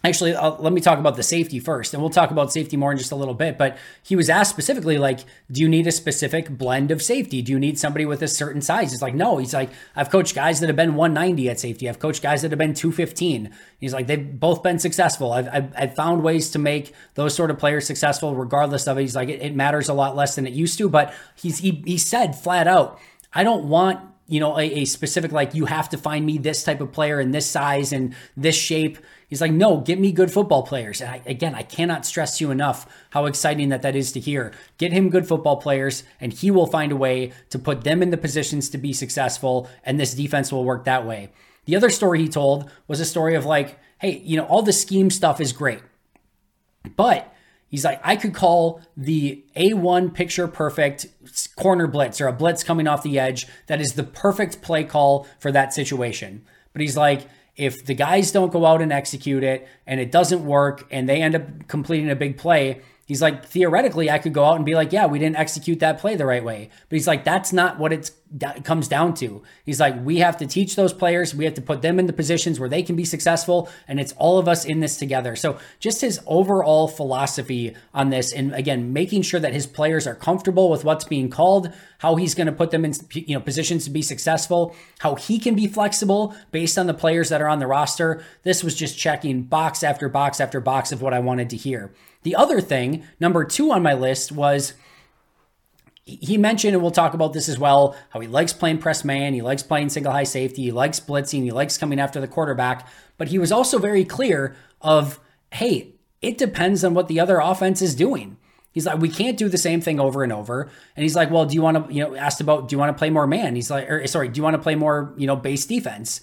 Actually, 0.05 0.35
uh, 0.35 0.57
let 0.59 0.73
me 0.73 0.81
talk 0.81 0.99
about 0.99 1.15
the 1.15 1.23
safety 1.23 1.61
first, 1.61 1.95
and 1.95 2.03
we'll 2.03 2.11
talk 2.11 2.33
about 2.33 2.53
safety 2.53 2.77
more 2.77 2.91
in 2.91 2.99
just 2.99 3.13
a 3.13 3.17
little 3.17 3.35
bit. 3.35 3.57
But 3.57 3.79
he 4.03 4.17
was 4.17 4.29
asked 4.29 4.51
specifically, 4.51 4.99
like, 4.99 5.21
do 5.51 5.61
you 5.61 5.69
need 5.69 5.87
a 5.87 5.93
specific 5.93 6.51
blend 6.51 6.91
of 6.91 7.01
safety? 7.01 7.41
Do 7.41 7.53
you 7.53 7.61
need 7.61 7.79
somebody 7.79 8.05
with 8.05 8.21
a 8.21 8.27
certain 8.27 8.61
size? 8.63 8.91
He's 8.91 9.01
like, 9.01 9.15
no. 9.15 9.39
He's 9.39 9.55
like, 9.55 9.71
I've 9.95 10.11
coached 10.11 10.35
guys 10.35 10.59
that 10.59 10.69
have 10.69 10.75
been 10.75 10.97
190 10.97 11.49
at 11.49 11.61
safety. 11.61 11.89
I've 11.89 12.01
coached 12.01 12.21
guys 12.21 12.43
that 12.43 12.51
have 12.51 12.59
been 12.59 12.75
215. 12.75 13.55
He's 13.79 13.93
like, 13.93 14.09
they've 14.09 14.41
both 14.41 14.65
been 14.65 14.81
successful. 14.81 15.33
I've, 15.33 15.49
I've, 15.53 15.73
I've 15.77 15.95
found 15.95 16.25
ways 16.25 16.51
to 16.51 16.59
make 16.59 16.93
those 17.15 17.37
sort 17.37 17.53
of 17.53 17.59
players 17.59 17.87
successful, 17.87 18.35
regardless 18.35 18.89
of 18.89 18.99
it. 18.99 19.03
He's 19.03 19.15
like, 19.15 19.29
it, 19.29 19.41
it 19.41 19.55
matters 19.55 19.89
a 19.89 19.95
lot 19.95 20.17
less 20.17 20.35
than 20.35 20.49
it 20.49 20.53
used 20.53 20.79
to. 20.79 20.89
But 20.89 21.15
he's 21.37 21.59
he, 21.59 21.81
he 21.87 21.97
said 21.97 22.35
flat 22.35 22.67
out, 22.67 22.99
I 23.35 23.45
don't 23.45 23.65
want 23.65 24.01
you 24.27 24.41
know 24.41 24.59
a, 24.59 24.63
a 24.63 24.85
specific 24.85 25.33
like 25.33 25.55
you 25.55 25.67
have 25.67 25.89
to 25.91 25.99
find 25.99 26.25
me 26.25 26.39
this 26.39 26.65
type 26.65 26.81
of 26.81 26.93
player 26.93 27.21
in 27.21 27.31
this 27.31 27.47
size 27.47 27.93
and 27.93 28.15
this 28.37 28.57
shape 28.57 28.99
He's 29.33 29.41
like, 29.41 29.53
no, 29.53 29.79
get 29.79 29.99
me 29.99 30.13
good 30.13 30.31
football 30.31 30.63
players. 30.63 31.01
And 31.01 31.09
I, 31.09 31.23
again, 31.25 31.55
I 31.55 31.63
cannot 31.63 32.05
stress 32.05 32.39
you 32.39 32.51
enough 32.51 32.87
how 33.09 33.25
exciting 33.25 33.71
that 33.71 33.81
that 33.81 33.97
is 33.97 34.13
to 34.13 34.21
hear. 34.21 34.53
Get 34.77 34.93
him 34.93 35.09
good 35.09 35.27
football 35.27 35.57
players, 35.57 36.05
and 36.21 36.35
he 36.35 36.51
will 36.51 36.67
find 36.67 36.93
a 36.93 36.97
way 36.97 37.33
to 37.49 37.59
put 37.59 37.83
them 37.83 38.03
in 38.03 38.11
the 38.11 38.19
positions 38.19 38.69
to 38.69 38.77
be 38.77 38.93
successful, 38.93 39.71
and 39.85 39.99
this 39.99 40.13
defense 40.13 40.53
will 40.53 40.67
work 40.67 40.85
that 40.85 41.07
way. 41.07 41.31
The 41.65 41.77
other 41.77 41.89
story 41.89 42.19
he 42.19 42.29
told 42.29 42.71
was 42.87 43.01
a 43.01 43.07
story 43.07 43.35
of 43.35 43.47
like, 43.47 43.79
hey, 43.97 44.19
you 44.23 44.37
know, 44.37 44.45
all 44.45 44.61
the 44.61 44.71
scheme 44.71 45.09
stuff 45.09 45.41
is 45.41 45.55
great, 45.55 45.81
but 46.95 47.35
he's 47.73 47.85
like, 47.85 48.01
I 48.05 48.15
could 48.15 48.35
call 48.35 48.81
the 48.97 49.45
A1 49.57 50.15
picture 50.15 50.47
perfect 50.47 51.07
corner 51.57 51.89
blitz 51.89 52.21
or 52.21 52.29
a 52.29 52.33
blitz 52.33 52.63
coming 52.63 52.87
off 52.87 53.03
the 53.03 53.19
edge 53.19 53.49
that 53.67 53.81
is 53.81 53.95
the 53.95 54.05
perfect 54.05 54.63
play 54.63 54.85
call 54.85 55.27
for 55.41 55.51
that 55.51 55.73
situation. 55.73 56.45
But 56.73 56.83
he's 56.83 56.97
like, 56.97 57.27
if 57.57 57.85
the 57.85 57.95
guys 57.95 58.31
don't 58.31 58.53
go 58.53 58.65
out 58.65 58.81
and 58.81 58.93
execute 58.93 59.43
it 59.43 59.67
and 59.87 59.99
it 59.99 60.13
doesn't 60.13 60.45
work 60.45 60.87
and 60.91 61.09
they 61.09 61.21
end 61.21 61.35
up 61.35 61.67
completing 61.67 62.11
a 62.11 62.17
big 62.17 62.37
play, 62.37 62.83
he's 63.07 63.23
like, 63.23 63.45
theoretically, 63.45 64.11
I 64.11 64.19
could 64.19 64.33
go 64.33 64.45
out 64.45 64.57
and 64.57 64.65
be 64.65 64.75
like, 64.75 64.93
yeah, 64.93 65.07
we 65.07 65.19
didn't 65.19 65.37
execute 65.37 65.81
that 65.81 65.99
play 65.99 66.17
the 66.17 66.27
right 66.27 66.45
way. 66.45 66.71
But 66.89 66.97
he's 66.97 67.07
like, 67.07 67.25
that's 67.25 67.53
not 67.53 67.79
what 67.79 67.93
it's 67.93 68.13
that 68.35 68.65
comes 68.65 68.89
down 68.89 69.13
to. 69.15 69.43
He's 69.65 69.79
like, 69.79 70.03
we 70.05 70.19
have 70.19 70.39
to 70.39 70.47
teach 70.47 70.75
those 70.75 70.93
players, 70.93 71.35
we 71.35 71.45
have 71.45 71.55
to 71.55 71.63
put 71.63 71.83
them 71.83 71.99
in 71.99 72.07
the 72.07 72.13
positions 72.13 72.59
where 72.59 72.69
they 72.69 72.83
can 72.83 72.97
be 72.97 73.05
successful, 73.05 73.69
and 73.87 74.01
it's 74.01 74.13
all 74.17 74.39
of 74.39 74.49
us 74.49 74.65
in 74.65 74.81
this 74.81 74.97
together. 74.97 75.37
So, 75.37 75.59
just 75.81 76.01
his 76.01 76.21
overall 76.27 76.89
philosophy 76.89 77.77
on 77.93 78.11
this, 78.11 78.33
and 78.33 78.55
again, 78.55 78.93
making 78.93 79.23
sure 79.23 79.41
that 79.41 79.53
his 79.53 79.67
players 79.67 80.07
are 80.07 80.15
comfortable 80.15 80.71
with 80.71 80.85
what's 80.85 81.05
being 81.05 81.29
called, 81.29 81.73
how 81.99 82.17
he's 82.17 82.35
going 82.35 82.47
to 82.47 82.53
put 82.53 82.71
them 82.71 82.85
in 82.85 82.95
you 83.13 83.35
know 83.35 83.41
positions 83.41 83.85
to 83.85 83.91
be 83.91 84.03
successful, 84.03 84.75
how 85.01 85.15
he 85.15 85.39
can 85.39 85.55
be 85.55 85.67
flexible 85.67 86.35
based 86.51 86.79
on 86.79 86.87
the 86.87 86.95
players 86.95 87.29
that 87.29 87.43
are 87.43 87.49
on 87.49 87.59
the 87.59 87.67
roster. 87.67 88.25
This 88.43 88.65
was 88.65 88.75
just 88.75 88.99
checking 88.99 89.43
box 89.43 89.83
after 89.83 90.09
box 90.09 90.41
after 90.41 90.61
box 90.61 90.93
of 90.93 91.03
what 91.03 91.13
I 91.13 91.19
wanted 91.19 91.51
to 91.51 91.57
hear. 91.57 91.93
The 92.23 92.37
other 92.37 92.61
thing, 92.61 93.05
number 93.19 93.45
two 93.45 93.73
on 93.73 93.83
my 93.83 93.95
list 93.95 94.33
was 94.33 94.75
he 96.05 96.37
mentioned, 96.37 96.75
and 96.75 96.83
we'll 96.83 96.91
talk 96.91 97.15
about 97.15 97.33
this 97.33 97.49
as 97.49 97.59
well, 97.59 97.97
how 98.11 98.21
he 98.21 98.27
likes 98.27 98.53
playing 98.53 98.79
press 98.79 99.05
man, 99.05 99.35
he 99.35 99.43
likes 99.43 99.63
playing 99.63 99.89
single 99.89 100.13
high 100.13 100.25
safety, 100.25 100.63
he 100.63 100.73
likes 100.73 100.99
blitzing, 100.99 101.45
he 101.45 101.53
likes 101.53 101.79
coming 101.79 102.01
after 102.01 102.21
the 102.21 102.27
quarterback. 102.27 102.89
But 103.19 103.29
he 103.29 103.39
was 103.39 103.53
also 103.53 103.79
very 103.79 104.05
clear 104.05 104.57
of, 104.81 105.21
hey, 105.53 105.95
it 106.21 106.39
depends 106.39 106.83
on 106.83 106.95
what 106.95 107.09
the 107.09 107.21
other 107.21 107.39
offense 107.39 107.83
is 107.83 107.95
doing. 107.95 108.37
He's 108.73 108.87
like, 108.87 108.99
we 108.99 109.11
can't 109.11 109.37
do 109.37 109.49
the 109.49 109.59
same 109.59 109.81
thing 109.81 110.01
over 110.01 110.23
and 110.25 110.33
over. 110.33 110.71
And 110.97 111.03
he's 111.03 111.15
like, 111.15 111.31
well, 111.31 111.45
do 111.45 111.55
you 111.55 111.63
want 111.63 111.89
to, 111.89 111.95
you 111.95 112.03
know, 112.03 112.17
asked 112.17 112.41
about, 112.41 112.69
do 112.69 112.75
you 112.75 112.79
want 112.79 112.91
to 112.91 112.99
play 112.99 113.11
more 113.11 113.27
man? 113.27 113.55
He's 113.55 113.71
like, 113.71 113.89
or 113.89 114.07
sorry, 114.07 114.29
do 114.29 114.39
you 114.39 114.43
want 114.43 114.55
to 114.55 114.63
play 114.63 114.75
more, 114.75 115.13
you 115.17 115.27
know, 115.27 115.37
base 115.37 115.67
defense? 115.67 116.21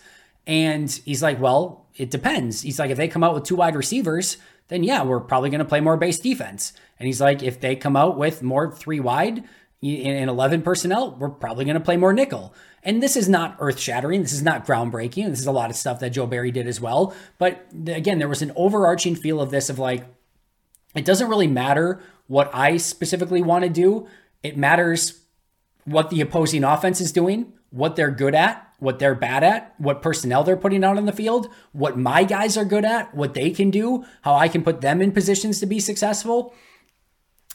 And 0.48 0.90
he's 1.06 1.22
like, 1.22 1.40
well, 1.40 1.86
it 1.96 2.10
depends. 2.10 2.62
He's 2.62 2.80
like, 2.80 2.90
if 2.90 2.98
they 2.98 3.08
come 3.08 3.24
out 3.24 3.36
with 3.36 3.44
two 3.44 3.56
wide 3.56 3.76
receivers, 3.76 4.38
then 4.70 4.84
yeah, 4.84 5.04
we're 5.04 5.20
probably 5.20 5.50
going 5.50 5.60
to 5.60 5.66
play 5.66 5.82
more 5.82 5.98
base 5.98 6.20
defense. 6.20 6.74
And 6.98 7.06
he's 7.06 7.22
like, 7.22 7.44
if 7.44 7.60
they 7.60 7.76
come 7.76 7.96
out 7.96 8.18
with 8.18 8.42
more 8.42 8.72
three 8.72 9.00
wide, 9.00 9.44
in 9.82 10.28
11 10.28 10.62
personnel, 10.62 11.16
we're 11.16 11.30
probably 11.30 11.64
going 11.64 11.78
to 11.78 11.84
play 11.84 11.96
more 11.96 12.12
nickel. 12.12 12.54
And 12.84 13.02
this 13.02 13.16
is 13.16 13.30
not 13.30 13.56
earth 13.60 13.80
shattering. 13.80 14.22
This 14.22 14.34
is 14.34 14.44
not 14.44 14.66
groundbreaking. 14.66 15.30
This 15.30 15.40
is 15.40 15.48
a 15.48 15.52
lot 15.52 15.70
of 15.70 15.76
stuff 15.76 16.00
that 16.00 16.10
Joe 16.12 16.28
Barry 16.28 16.52
did 16.52 16.68
as 16.68 16.82
well. 16.82 17.14
But 17.38 17.66
again, 17.88 18.20
there 18.20 18.28
was 18.28 18.42
an 18.42 18.52
overarching 18.56 19.16
feel 19.16 19.42
of 19.42 19.52
this 19.52 19.70
of 19.70 19.80
like, 19.80 20.06
it 20.96 21.06
doesn't 21.06 21.30
really 21.30 21.48
matter 21.48 22.02
what 22.28 22.54
I 22.54 22.78
specifically 22.78 23.42
want 23.42 23.64
to 23.64 23.70
do. 23.70 24.08
It 24.44 24.58
matters 24.58 25.22
what 25.86 26.10
the 26.10 26.22
opposing 26.22 26.64
offense 26.64 27.00
is 27.00 27.12
doing, 27.12 27.54
what 27.70 27.96
they're 27.96 28.12
good 28.12 28.36
at, 28.36 28.69
what 28.80 29.00
they're 29.00 29.16
bad 29.16 29.44
at, 29.44 29.74
what 29.78 30.02
personnel 30.02 30.44
they're 30.44 30.58
putting 30.58 30.84
out 30.84 30.98
on 30.98 31.06
the 31.06 31.12
field, 31.12 31.50
what 31.72 31.98
my 31.98 32.24
guys 32.24 32.58
are 32.58 32.66
good 32.66 32.86
at, 32.86 33.14
what 33.14 33.34
they 33.34 33.52
can 33.52 33.70
do, 33.70 34.06
how 34.22 34.36
I 34.36 34.48
can 34.48 34.64
put 34.64 34.82
them 34.82 35.02
in 35.02 35.12
positions 35.12 35.60
to 35.60 35.66
be 35.66 35.80
successful. 35.80 36.54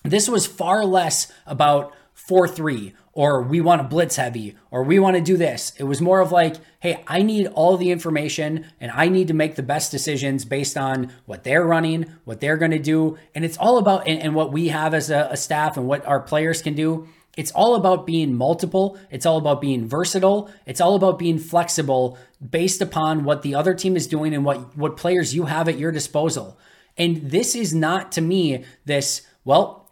This 0.02 0.28
was 0.28 0.46
far 0.46 0.84
less 0.84 1.32
about 1.46 1.94
4 2.12 2.46
3 2.46 2.94
or 3.14 3.42
we 3.42 3.60
want 3.60 3.80
to 3.80 3.88
blitz 3.88 4.16
heavy 4.16 4.56
or 4.70 4.82
we 4.82 4.98
want 4.98 5.16
to 5.16 5.22
do 5.22 5.36
this. 5.36 5.72
It 5.78 5.84
was 5.84 6.00
more 6.00 6.20
of 6.20 6.32
like, 6.32 6.56
hey, 6.80 7.02
I 7.06 7.22
need 7.22 7.46
all 7.48 7.76
the 7.76 7.90
information 7.90 8.66
and 8.80 8.90
I 8.90 9.08
need 9.08 9.28
to 9.28 9.34
make 9.34 9.54
the 9.54 9.62
best 9.62 9.90
decisions 9.90 10.44
based 10.44 10.76
on 10.76 11.12
what 11.24 11.44
they're 11.44 11.64
running, 11.64 12.06
what 12.24 12.40
they're 12.40 12.56
going 12.56 12.72
to 12.72 12.78
do. 12.78 13.16
And 13.34 13.44
it's 13.44 13.56
all 13.56 13.78
about, 13.78 14.06
and, 14.06 14.20
and 14.20 14.34
what 14.34 14.52
we 14.52 14.68
have 14.68 14.94
as 14.94 15.10
a, 15.10 15.28
a 15.30 15.36
staff 15.36 15.76
and 15.76 15.86
what 15.86 16.04
our 16.06 16.20
players 16.20 16.60
can 16.60 16.74
do. 16.74 17.08
It's 17.36 17.50
all 17.52 17.74
about 17.74 18.06
being 18.06 18.34
multiple. 18.34 18.98
It's 19.10 19.26
all 19.26 19.38
about 19.38 19.60
being 19.60 19.88
versatile. 19.88 20.50
It's 20.66 20.80
all 20.80 20.94
about 20.94 21.18
being 21.18 21.38
flexible 21.38 22.18
based 22.48 22.80
upon 22.80 23.24
what 23.24 23.42
the 23.42 23.54
other 23.54 23.74
team 23.74 23.96
is 23.96 24.06
doing 24.06 24.34
and 24.34 24.44
what, 24.44 24.76
what 24.76 24.96
players 24.96 25.34
you 25.34 25.46
have 25.46 25.68
at 25.68 25.78
your 25.78 25.92
disposal. 25.92 26.58
And 26.96 27.30
this 27.30 27.54
is 27.54 27.74
not 27.74 28.12
to 28.12 28.20
me 28.20 28.64
this, 28.84 29.22
well, 29.44 29.90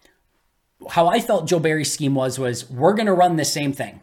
how 0.91 1.09
I 1.09 1.21
felt 1.21 1.49
Joe 1.49 1.59
Barry's 1.59 1.93
scheme 1.93 2.15
was, 2.15 2.39
was 2.39 2.69
we're 2.71 2.95
going 2.95 3.07
to 3.07 3.13
run 3.13 3.37
the 3.37 3.45
same 3.45 3.73
thing. 3.73 4.01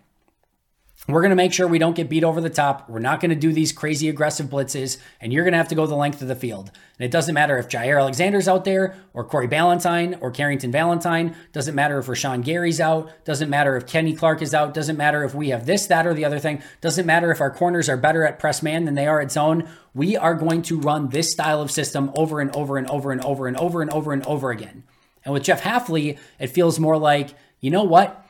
We're 1.10 1.22
going 1.22 1.32
to 1.32 1.36
make 1.36 1.54
sure 1.54 1.68
we 1.68 1.80
don't 1.80 1.96
get 1.96 2.08
beat 2.08 2.24
over 2.24 2.40
the 2.40 2.52
top. 2.52 2.88
We're 2.88 3.00
not 3.00 3.20
going 3.20 3.32
to 3.32 3.36
do 3.36 3.52
these 3.52 3.72
crazy 3.72 4.10
aggressive 4.10 4.46
blitzes, 4.46 5.00
and 5.20 5.34
you're 5.34 5.44
going 5.44 5.54
to 5.54 5.58
have 5.58 5.70
to 5.70 5.76
go 5.76 5.88
the 5.88 5.96
length 5.96 6.22
of 6.22 6.28
the 6.28 6.36
field. 6.36 6.70
And 7.00 7.06
it 7.06 7.10
doesn't 7.10 7.34
matter 7.34 7.58
if 7.58 7.68
Jaire 7.68 8.00
Alexander's 8.00 8.48
out 8.48 8.64
there, 8.64 8.96
or 9.16 9.24
Corey 9.24 9.48
Ballentine, 9.48 10.20
or 10.22 10.30
Carrington 10.30 10.72
Valentine. 10.72 11.36
Doesn't 11.52 11.74
matter 11.74 11.98
if 11.98 12.06
Rashan 12.06 12.44
Gary's 12.44 12.80
out. 12.80 13.26
Doesn't 13.26 13.50
matter 13.50 13.76
if 13.76 13.88
Kenny 13.88 14.14
Clark 14.14 14.44
is 14.44 14.54
out. 14.54 14.76
Doesn't 14.76 14.98
matter 14.98 15.24
if 15.24 15.34
we 15.34 15.50
have 15.50 15.66
this, 15.66 15.88
that, 15.88 16.06
or 16.06 16.14
the 16.14 16.26
other 16.26 16.38
thing. 16.38 16.62
Doesn't 16.80 17.08
matter 17.08 17.32
if 17.32 17.42
our 17.42 17.52
corners 17.52 17.90
are 17.90 17.98
better 17.98 18.24
at 18.24 18.38
press 18.38 18.62
man 18.62 18.86
than 18.86 18.94
they 18.94 19.08
are 19.08 19.20
at 19.20 19.32
zone. 19.32 19.68
We 19.96 20.16
are 20.16 20.36
going 20.36 20.62
to 20.64 20.80
run 20.80 21.10
this 21.10 21.32
style 21.32 21.60
of 21.60 21.72
system 21.72 22.12
over 22.14 22.40
and 22.40 22.56
over 22.56 22.78
and 22.78 22.88
over 22.88 23.12
and 23.12 23.22
over 23.22 23.48
and 23.48 23.58
over 23.58 23.82
and 23.82 23.90
over 23.90 24.14
and 24.14 24.24
over 24.28 24.52
again. 24.52 24.84
And 25.26 25.34
with 25.34 25.44
Jeff 25.44 25.64
Hafley, 25.64 26.20
it 26.38 26.48
feels 26.48 26.80
more 26.80 26.98
like, 26.98 27.30
you 27.62 27.72
know 27.72 27.84
what? 27.84 28.26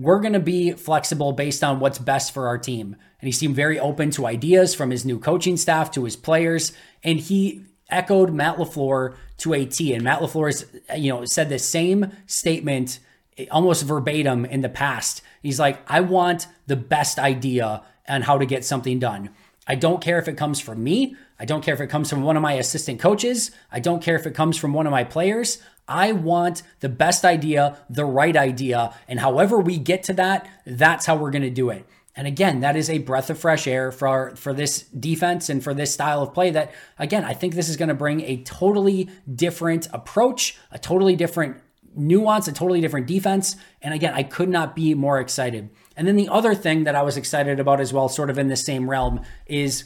We're 0.00 0.20
going 0.20 0.32
to 0.32 0.40
be 0.40 0.72
flexible 0.72 1.32
based 1.32 1.62
on 1.62 1.78
what's 1.78 1.98
best 1.98 2.32
for 2.32 2.48
our 2.48 2.56
team. 2.56 2.96
And 3.20 3.28
he 3.28 3.32
seemed 3.32 3.54
very 3.54 3.78
open 3.78 4.10
to 4.12 4.26
ideas 4.26 4.74
from 4.74 4.90
his 4.90 5.04
new 5.04 5.18
coaching 5.18 5.58
staff 5.58 5.90
to 5.92 6.04
his 6.04 6.16
players. 6.16 6.72
And 7.04 7.20
he 7.20 7.64
echoed 7.90 8.32
Matt 8.32 8.56
LaFleur 8.56 9.14
to 9.38 9.52
a 9.52 9.66
T. 9.66 9.92
And 9.92 10.02
Matt 10.02 10.20
LaFleur, 10.20 10.46
has, 10.46 10.98
you 10.98 11.12
know, 11.12 11.26
said 11.26 11.50
the 11.50 11.58
same 11.58 12.12
statement 12.26 12.98
eh, 13.36 13.44
almost 13.50 13.84
verbatim 13.84 14.46
in 14.46 14.62
the 14.62 14.70
past. 14.70 15.20
He's 15.42 15.60
like, 15.60 15.78
I 15.86 16.00
want 16.00 16.46
the 16.66 16.76
best 16.76 17.18
idea 17.18 17.82
on 18.08 18.22
how 18.22 18.38
to 18.38 18.46
get 18.46 18.64
something 18.64 18.98
done. 18.98 19.30
I 19.66 19.74
don't 19.74 20.00
care 20.00 20.18
if 20.18 20.28
it 20.28 20.36
comes 20.36 20.60
from 20.60 20.82
me. 20.82 21.14
I 21.38 21.44
don't 21.44 21.62
care 21.62 21.74
if 21.74 21.80
it 21.80 21.88
comes 21.88 22.08
from 22.08 22.22
one 22.22 22.36
of 22.36 22.42
my 22.42 22.54
assistant 22.54 23.00
coaches. 23.00 23.50
I 23.70 23.80
don't 23.80 24.02
care 24.02 24.16
if 24.16 24.26
it 24.26 24.34
comes 24.34 24.56
from 24.56 24.72
one 24.72 24.86
of 24.86 24.90
my 24.90 25.04
players. 25.04 25.58
I 25.90 26.12
want 26.12 26.62
the 26.78 26.88
best 26.88 27.24
idea, 27.24 27.76
the 27.90 28.04
right 28.04 28.36
idea. 28.36 28.94
And 29.08 29.20
however 29.20 29.58
we 29.58 29.76
get 29.76 30.04
to 30.04 30.14
that, 30.14 30.48
that's 30.64 31.04
how 31.04 31.16
we're 31.16 31.32
going 31.32 31.42
to 31.42 31.50
do 31.50 31.68
it. 31.70 31.84
And 32.16 32.26
again, 32.26 32.60
that 32.60 32.76
is 32.76 32.90
a 32.90 32.98
breath 32.98 33.30
of 33.30 33.38
fresh 33.38 33.66
air 33.66 33.92
for, 33.92 34.08
our, 34.08 34.36
for 34.36 34.52
this 34.52 34.82
defense 34.82 35.48
and 35.48 35.62
for 35.62 35.74
this 35.74 35.92
style 35.92 36.22
of 36.22 36.34
play 36.34 36.50
that, 36.50 36.72
again, 36.98 37.24
I 37.24 37.34
think 37.34 37.54
this 37.54 37.68
is 37.68 37.76
going 37.76 37.88
to 37.88 37.94
bring 37.94 38.20
a 38.22 38.42
totally 38.42 39.08
different 39.32 39.88
approach, 39.92 40.56
a 40.70 40.78
totally 40.78 41.16
different 41.16 41.60
nuance, 41.94 42.46
a 42.46 42.52
totally 42.52 42.80
different 42.80 43.06
defense. 43.06 43.56
And 43.82 43.94
again, 43.94 44.14
I 44.14 44.22
could 44.22 44.48
not 44.48 44.76
be 44.76 44.94
more 44.94 45.20
excited. 45.20 45.70
And 45.96 46.06
then 46.06 46.16
the 46.16 46.28
other 46.28 46.54
thing 46.54 46.84
that 46.84 46.94
I 46.94 47.02
was 47.02 47.16
excited 47.16 47.60
about 47.60 47.80
as 47.80 47.92
well, 47.92 48.08
sort 48.08 48.30
of 48.30 48.38
in 48.38 48.48
the 48.48 48.56
same 48.56 48.90
realm, 48.90 49.22
is 49.46 49.84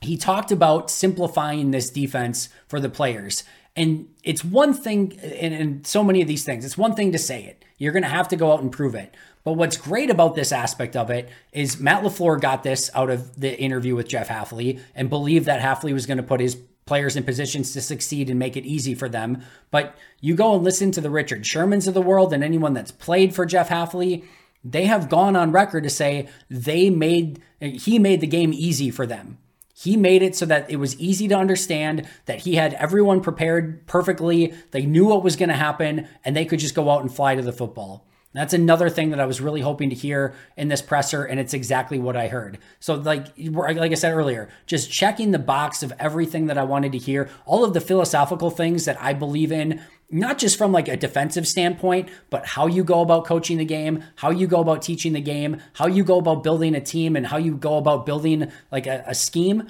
he 0.00 0.16
talked 0.16 0.50
about 0.50 0.90
simplifying 0.90 1.70
this 1.70 1.90
defense 1.90 2.48
for 2.66 2.80
the 2.80 2.88
players. 2.88 3.44
And 3.76 4.08
it's 4.24 4.44
one 4.44 4.74
thing, 4.74 5.18
and, 5.22 5.54
and 5.54 5.86
so 5.86 6.02
many 6.02 6.20
of 6.22 6.28
these 6.28 6.44
things, 6.44 6.64
it's 6.64 6.76
one 6.76 6.94
thing 6.94 7.12
to 7.12 7.18
say 7.18 7.44
it. 7.44 7.64
You're 7.78 7.92
going 7.92 8.02
to 8.02 8.08
have 8.08 8.28
to 8.28 8.36
go 8.36 8.52
out 8.52 8.60
and 8.60 8.70
prove 8.70 8.94
it. 8.94 9.14
But 9.42 9.52
what's 9.52 9.76
great 9.76 10.10
about 10.10 10.34
this 10.34 10.52
aspect 10.52 10.96
of 10.96 11.10
it 11.10 11.30
is 11.52 11.80
Matt 11.80 12.02
LaFleur 12.02 12.40
got 12.40 12.62
this 12.62 12.90
out 12.94 13.10
of 13.10 13.40
the 13.40 13.58
interview 13.58 13.94
with 13.94 14.08
Jeff 14.08 14.28
Hafley 14.28 14.80
and 14.94 15.08
believed 15.08 15.46
that 15.46 15.62
Hafley 15.62 15.94
was 15.94 16.04
going 16.04 16.18
to 16.18 16.22
put 16.22 16.40
his 16.40 16.56
players 16.84 17.16
in 17.16 17.22
positions 17.22 17.72
to 17.72 17.80
succeed 17.80 18.28
and 18.28 18.38
make 18.38 18.56
it 18.56 18.66
easy 18.66 18.94
for 18.94 19.08
them. 19.08 19.42
But 19.70 19.96
you 20.20 20.34
go 20.34 20.54
and 20.54 20.64
listen 20.64 20.90
to 20.92 21.00
the 21.00 21.08
Richard 21.08 21.44
Shermans 21.44 21.86
of 21.86 21.94
the 21.94 22.02
world 22.02 22.32
and 22.32 22.42
anyone 22.42 22.74
that's 22.74 22.90
played 22.90 23.34
for 23.34 23.46
Jeff 23.46 23.68
Hafley, 23.68 24.24
they 24.64 24.86
have 24.86 25.08
gone 25.08 25.36
on 25.36 25.52
record 25.52 25.84
to 25.84 25.90
say 25.90 26.28
they 26.50 26.90
made 26.90 27.40
he 27.60 27.98
made 27.98 28.20
the 28.20 28.26
game 28.26 28.52
easy 28.52 28.90
for 28.90 29.06
them. 29.06 29.38
He 29.80 29.96
made 29.96 30.22
it 30.22 30.36
so 30.36 30.44
that 30.44 30.70
it 30.70 30.76
was 30.76 30.94
easy 31.00 31.26
to 31.28 31.34
understand, 31.34 32.06
that 32.26 32.40
he 32.40 32.56
had 32.56 32.74
everyone 32.74 33.22
prepared 33.22 33.86
perfectly. 33.86 34.52
They 34.72 34.84
knew 34.84 35.06
what 35.06 35.24
was 35.24 35.36
going 35.36 35.48
to 35.48 35.54
happen, 35.54 36.06
and 36.22 36.36
they 36.36 36.44
could 36.44 36.58
just 36.58 36.74
go 36.74 36.90
out 36.90 37.00
and 37.00 37.10
fly 37.10 37.34
to 37.34 37.40
the 37.40 37.50
football. 37.50 38.06
That's 38.34 38.52
another 38.52 38.90
thing 38.90 39.08
that 39.10 39.20
I 39.20 39.24
was 39.24 39.40
really 39.40 39.62
hoping 39.62 39.88
to 39.88 39.96
hear 39.96 40.34
in 40.54 40.68
this 40.68 40.82
presser, 40.82 41.24
and 41.24 41.40
it's 41.40 41.54
exactly 41.54 41.98
what 41.98 42.14
I 42.14 42.28
heard. 42.28 42.58
So, 42.78 42.94
like, 42.94 43.28
like 43.38 43.90
I 43.90 43.94
said 43.94 44.12
earlier, 44.12 44.50
just 44.66 44.92
checking 44.92 45.30
the 45.30 45.38
box 45.38 45.82
of 45.82 45.94
everything 45.98 46.46
that 46.48 46.58
I 46.58 46.62
wanted 46.64 46.92
to 46.92 46.98
hear, 46.98 47.30
all 47.46 47.64
of 47.64 47.72
the 47.72 47.80
philosophical 47.80 48.50
things 48.50 48.84
that 48.84 49.00
I 49.00 49.14
believe 49.14 49.50
in, 49.50 49.80
not 50.10 50.38
just 50.38 50.58
from 50.58 50.72
like 50.72 50.88
a 50.88 50.96
defensive 50.96 51.46
standpoint, 51.46 52.08
but 52.30 52.44
how 52.46 52.66
you 52.66 52.82
go 52.82 53.00
about 53.00 53.24
coaching 53.24 53.58
the 53.58 53.64
game, 53.64 54.02
how 54.16 54.30
you 54.30 54.46
go 54.46 54.60
about 54.60 54.82
teaching 54.82 55.12
the 55.12 55.20
game, 55.20 55.60
how 55.74 55.86
you 55.86 56.02
go 56.04 56.18
about 56.18 56.42
building 56.42 56.74
a 56.74 56.80
team, 56.80 57.16
and 57.16 57.26
how 57.26 57.36
you 57.36 57.56
go 57.56 57.76
about 57.76 58.06
building 58.06 58.50
like 58.72 58.86
a, 58.86 59.04
a 59.06 59.14
scheme. 59.14 59.68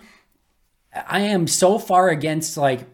I 0.94 1.20
am 1.20 1.46
so 1.46 1.78
far 1.78 2.08
against 2.08 2.56
like 2.56 2.86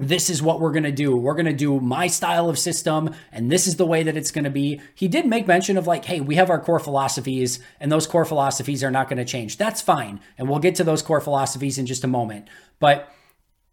this 0.00 0.30
is 0.30 0.42
what 0.42 0.60
we're 0.60 0.72
going 0.72 0.84
to 0.84 0.92
do. 0.92 1.14
We're 1.14 1.34
going 1.34 1.44
to 1.44 1.52
do 1.52 1.78
my 1.78 2.06
style 2.06 2.48
of 2.48 2.58
system, 2.58 3.14
and 3.30 3.52
this 3.52 3.66
is 3.66 3.76
the 3.76 3.84
way 3.84 4.02
that 4.02 4.16
it's 4.16 4.30
going 4.30 4.44
to 4.44 4.50
be. 4.50 4.80
He 4.94 5.08
did 5.08 5.26
make 5.26 5.46
mention 5.46 5.76
of 5.76 5.86
like, 5.86 6.06
hey, 6.06 6.22
we 6.22 6.36
have 6.36 6.48
our 6.48 6.58
core 6.58 6.80
philosophies, 6.80 7.60
and 7.78 7.92
those 7.92 8.06
core 8.06 8.24
philosophies 8.24 8.82
are 8.82 8.90
not 8.90 9.10
going 9.10 9.18
to 9.18 9.26
change. 9.26 9.58
That's 9.58 9.82
fine. 9.82 10.20
And 10.38 10.48
we'll 10.48 10.58
get 10.58 10.76
to 10.76 10.84
those 10.84 11.02
core 11.02 11.20
philosophies 11.20 11.76
in 11.76 11.84
just 11.84 12.02
a 12.02 12.08
moment. 12.08 12.48
But 12.78 13.12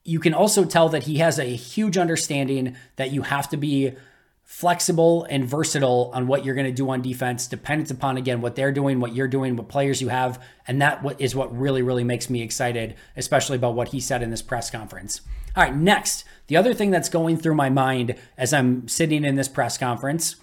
you 0.08 0.22
can 0.22 0.34
also 0.34 0.64
tell 0.64 0.88
that 0.88 1.04
he 1.04 1.18
has 1.18 1.38
a 1.38 1.44
huge 1.44 1.98
understanding 1.98 2.78
that 2.96 3.12
you 3.12 3.24
have 3.24 3.50
to 3.50 3.58
be 3.58 3.94
flexible 4.46 5.26
and 5.26 5.44
versatile 5.44 6.10
on 6.14 6.28
what 6.28 6.46
you're 6.46 6.56
going 6.56 6.66
to 6.66 6.72
do 6.72 6.90
on 6.90 7.02
defense, 7.02 7.46
dependent 7.46 7.92
upon 7.92 8.16
again 8.16 8.40
what 8.40 8.56
they're 8.56 8.72
doing, 8.72 9.02
what 9.02 9.14
you're 9.14 9.28
doing, 9.28 9.58
what 9.58 9.68
players 9.68 10.02
you 10.02 10.08
have, 10.08 10.42
and 10.66 10.82
that 10.82 11.04
is 11.20 11.36
what 11.36 11.56
really, 11.56 11.82
really 11.82 12.06
makes 12.06 12.30
me 12.30 12.42
excited, 12.42 12.96
especially 13.18 13.58
about 13.58 13.76
what 13.76 13.90
he 13.90 14.00
said 14.00 14.24
in 14.24 14.32
this 14.32 14.42
press 14.42 14.70
conference. 14.70 15.20
All 15.58 15.64
right, 15.64 15.76
next, 15.76 16.24
the 16.48 16.56
other 16.56 16.74
thing 16.74 16.90
that's 16.90 17.10
going 17.10 17.36
through 17.36 17.56
my 17.56 17.70
mind 17.70 18.16
as 18.38 18.54
I'm 18.54 18.88
sitting 18.88 19.26
in 19.26 19.36
this 19.36 19.50
press 19.50 19.78
conference. 19.78 20.38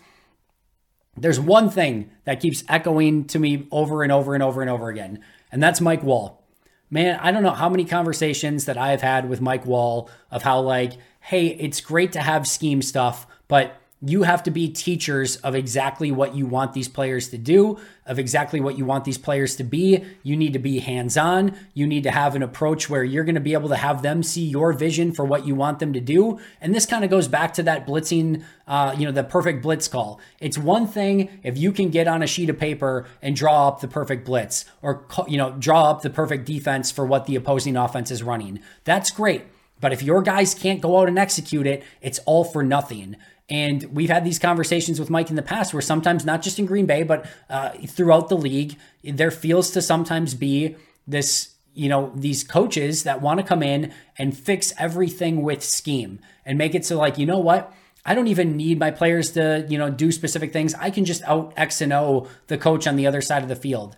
There's 1.16 1.40
one 1.40 1.71
thing 1.71 2.11
that 2.25 2.40
keeps 2.40 2.64
echoing 2.68 3.25
to 3.28 3.38
me 3.38 3.66
over 3.71 4.02
and 4.02 4.12
over 4.12 4.35
and 4.35 4.42
over 4.42 4.61
and 4.61 4.71
over 4.71 4.90
again, 4.90 5.21
and 5.50 5.62
that's 5.62 5.80
Mike 5.80 6.02
Wall 6.02 6.44
man, 6.91 7.19
I 7.21 7.31
don't 7.33 7.43
know 7.43 7.50
how 7.50 7.69
many 7.69 7.85
conversations 7.85 8.67
that 8.67 8.79
I 8.79 8.91
have 8.91 9.03
had 9.03 9.29
with 9.29 9.41
Mike 9.41 9.67
Wall 9.67 10.11
of 10.31 10.43
how, 10.43 10.61
like, 10.61 10.93
hey, 11.21 11.47
it's 11.47 11.81
great 11.81 12.12
to 12.12 12.21
have 12.21 12.47
scheme 12.47 12.83
stuff, 12.83 13.26
but 13.49 13.76
you 14.07 14.25
have 14.25 14.43
to 14.43 14.51
be 14.51 14.69
teachers 14.69 15.37
of 15.37 15.55
exactly 15.55 16.13
what 16.13 16.35
you 16.35 16.47
want 16.47 16.75
these 16.75 16.89
players 16.89 17.29
to 17.29 17.39
do, 17.39 17.79
of 18.05 18.19
exactly 18.19 18.61
what 18.61 18.77
you 18.77 18.85
want 18.85 19.05
these 19.05 19.17
players 19.17 19.57
to 19.57 19.65
be. 19.65 20.05
You 20.23 20.37
need 20.37 20.53
to 20.53 20.59
be 20.59 20.81
hands 20.81 21.17
on. 21.17 21.57
You 21.73 21.87
need 21.87 22.03
to 22.03 22.11
have 22.11 22.35
an 22.35 22.43
approach 22.43 22.91
where 22.91 23.03
you're 23.03 23.25
going 23.25 23.35
to 23.35 23.41
be 23.41 23.55
able 23.55 23.71
to 23.71 23.77
have 23.77 24.03
them 24.03 24.23
see 24.23 24.45
your 24.45 24.75
vision 24.75 25.13
for 25.13 25.25
what 25.25 25.47
you 25.47 25.55
want 25.55 25.79
them 25.79 25.95
to 25.95 26.01
do. 26.01 26.39
And 26.61 26.75
this 26.75 26.85
kind 26.85 27.03
of 27.03 27.11
goes 27.11 27.29
back 27.29 27.55
to 27.55 27.63
that 27.63 27.87
blitzing, 27.87 28.45
uh, 28.67 28.95
you 28.99 29.07
know, 29.07 29.13
the 29.13 29.25
perfect 29.25 29.63
blitz 29.63 29.89
call. 29.89 30.21
It's 30.39 30.59
one 30.59 30.87
thing 30.87 31.41
if 31.43 31.57
you 31.57 31.73
can 31.73 31.89
get 31.89 32.07
on 32.07 32.23
a 32.23 32.27
sheet 32.27 32.51
of 32.51 32.59
paper 32.59 33.07
and 33.23 33.35
draw 33.35 33.69
up 33.69 33.81
the 33.81 33.89
perfect 33.89 34.27
blitz 34.27 34.67
or, 34.83 35.07
you 35.29 35.39
know, 35.39 35.53
draw 35.59 35.91
up 35.91 36.03
the 36.03 36.11
perfect 36.11 36.45
defense 36.45 36.91
for 36.91 37.07
what 37.07 37.25
the 37.27 37.37
opposing 37.37 37.77
offense 37.77 38.11
is 38.11 38.23
running. 38.23 38.61
That's 38.85 39.11
great. 39.11 39.45
But 39.81 39.93
if 39.93 40.03
your 40.03 40.23
guys 40.23 40.55
can't 40.55 40.81
go 40.81 40.99
out 41.01 41.09
and 41.09 41.19
execute 41.19 41.67
it, 41.67 41.83
it's 42.01 42.19
all 42.21 42.45
for 42.45 42.63
nothing. 42.63 43.17
And 43.49 43.85
we've 43.95 44.09
had 44.09 44.25
these 44.25 44.39
conversations 44.39 44.99
with 44.99 45.11
Mike 45.11 45.29
in 45.29 45.37
the 45.37 45.43
past 45.43 45.75
where 45.75 45.83
sometimes, 45.83 46.25
not 46.25 46.41
just 46.41 46.59
in 46.59 46.65
Green 46.67 46.87
Bay, 46.87 47.03
but 47.03 47.27
uh, 47.51 47.71
throughout 47.87 48.29
the 48.29 48.37
league, 48.37 48.77
there 49.03 49.31
feels 49.31 49.71
to 49.73 49.83
sometimes 49.83 50.35
be 50.35 50.77
this, 51.07 51.55
you 51.75 51.89
know, 51.89 52.11
these 52.15 52.43
coaches 52.43 53.03
that 53.03 53.21
want 53.21 53.41
to 53.41 53.47
come 53.47 53.63
in 53.63 53.93
and 54.17 54.37
fix 54.37 54.73
everything 54.79 55.43
with 55.43 55.63
scheme 55.63 56.21
and 56.47 56.57
make 56.57 56.75
it 56.75 56.87
so, 56.87 56.97
like, 56.97 57.19
you 57.19 57.27
know 57.27 57.39
what? 57.39 57.73
I 58.07 58.15
don't 58.15 58.29
even 58.29 58.57
need 58.57 58.79
my 58.79 58.91
players 58.91 59.33
to, 59.33 59.67
you 59.69 59.79
know, 59.79 59.91
do 59.91 60.11
specific 60.11 60.53
things. 60.53 60.75
I 60.75 60.91
can 60.91 61.05
just 61.05 61.23
out 61.25 61.53
X 61.57 61.81
and 61.81 61.93
O 61.93 62.29
the 62.47 62.59
coach 62.59 62.87
on 62.87 62.97
the 62.97 63.07
other 63.07 63.21
side 63.21 63.43
of 63.43 63.49
the 63.49 63.57
field. 63.57 63.97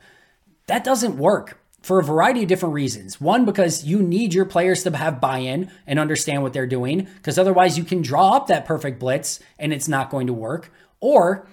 That 0.67 0.83
doesn't 0.83 1.19
work 1.19 1.61
for 1.87 2.01
a 2.01 2.05
variety 2.05 2.43
of 2.43 2.49
different 2.49 2.75
reasons. 2.75 3.21
One, 3.21 3.45
because 3.45 3.85
you 3.85 4.03
need 4.03 4.35
your 4.35 4.45
players 4.45 4.83
to 4.83 4.97
have 4.97 5.21
buy 5.21 5.39
in 5.39 5.71
and 5.87 6.01
understand 6.01 6.43
what 6.43 6.53
they're 6.53 6.67
doing, 6.67 7.07
because 7.19 7.39
otherwise 7.39 7.79
you 7.79 7.85
can 7.85 8.03
draw 8.03 8.33
up 8.33 8.49
that 8.49 8.65
perfect 8.65 8.99
blitz 8.99 9.39
and 9.57 9.73
it's 9.73 9.87
not 9.87 10.11
going 10.11 10.27
to 10.27 10.33
work. 10.33 10.73
Or 10.99 11.47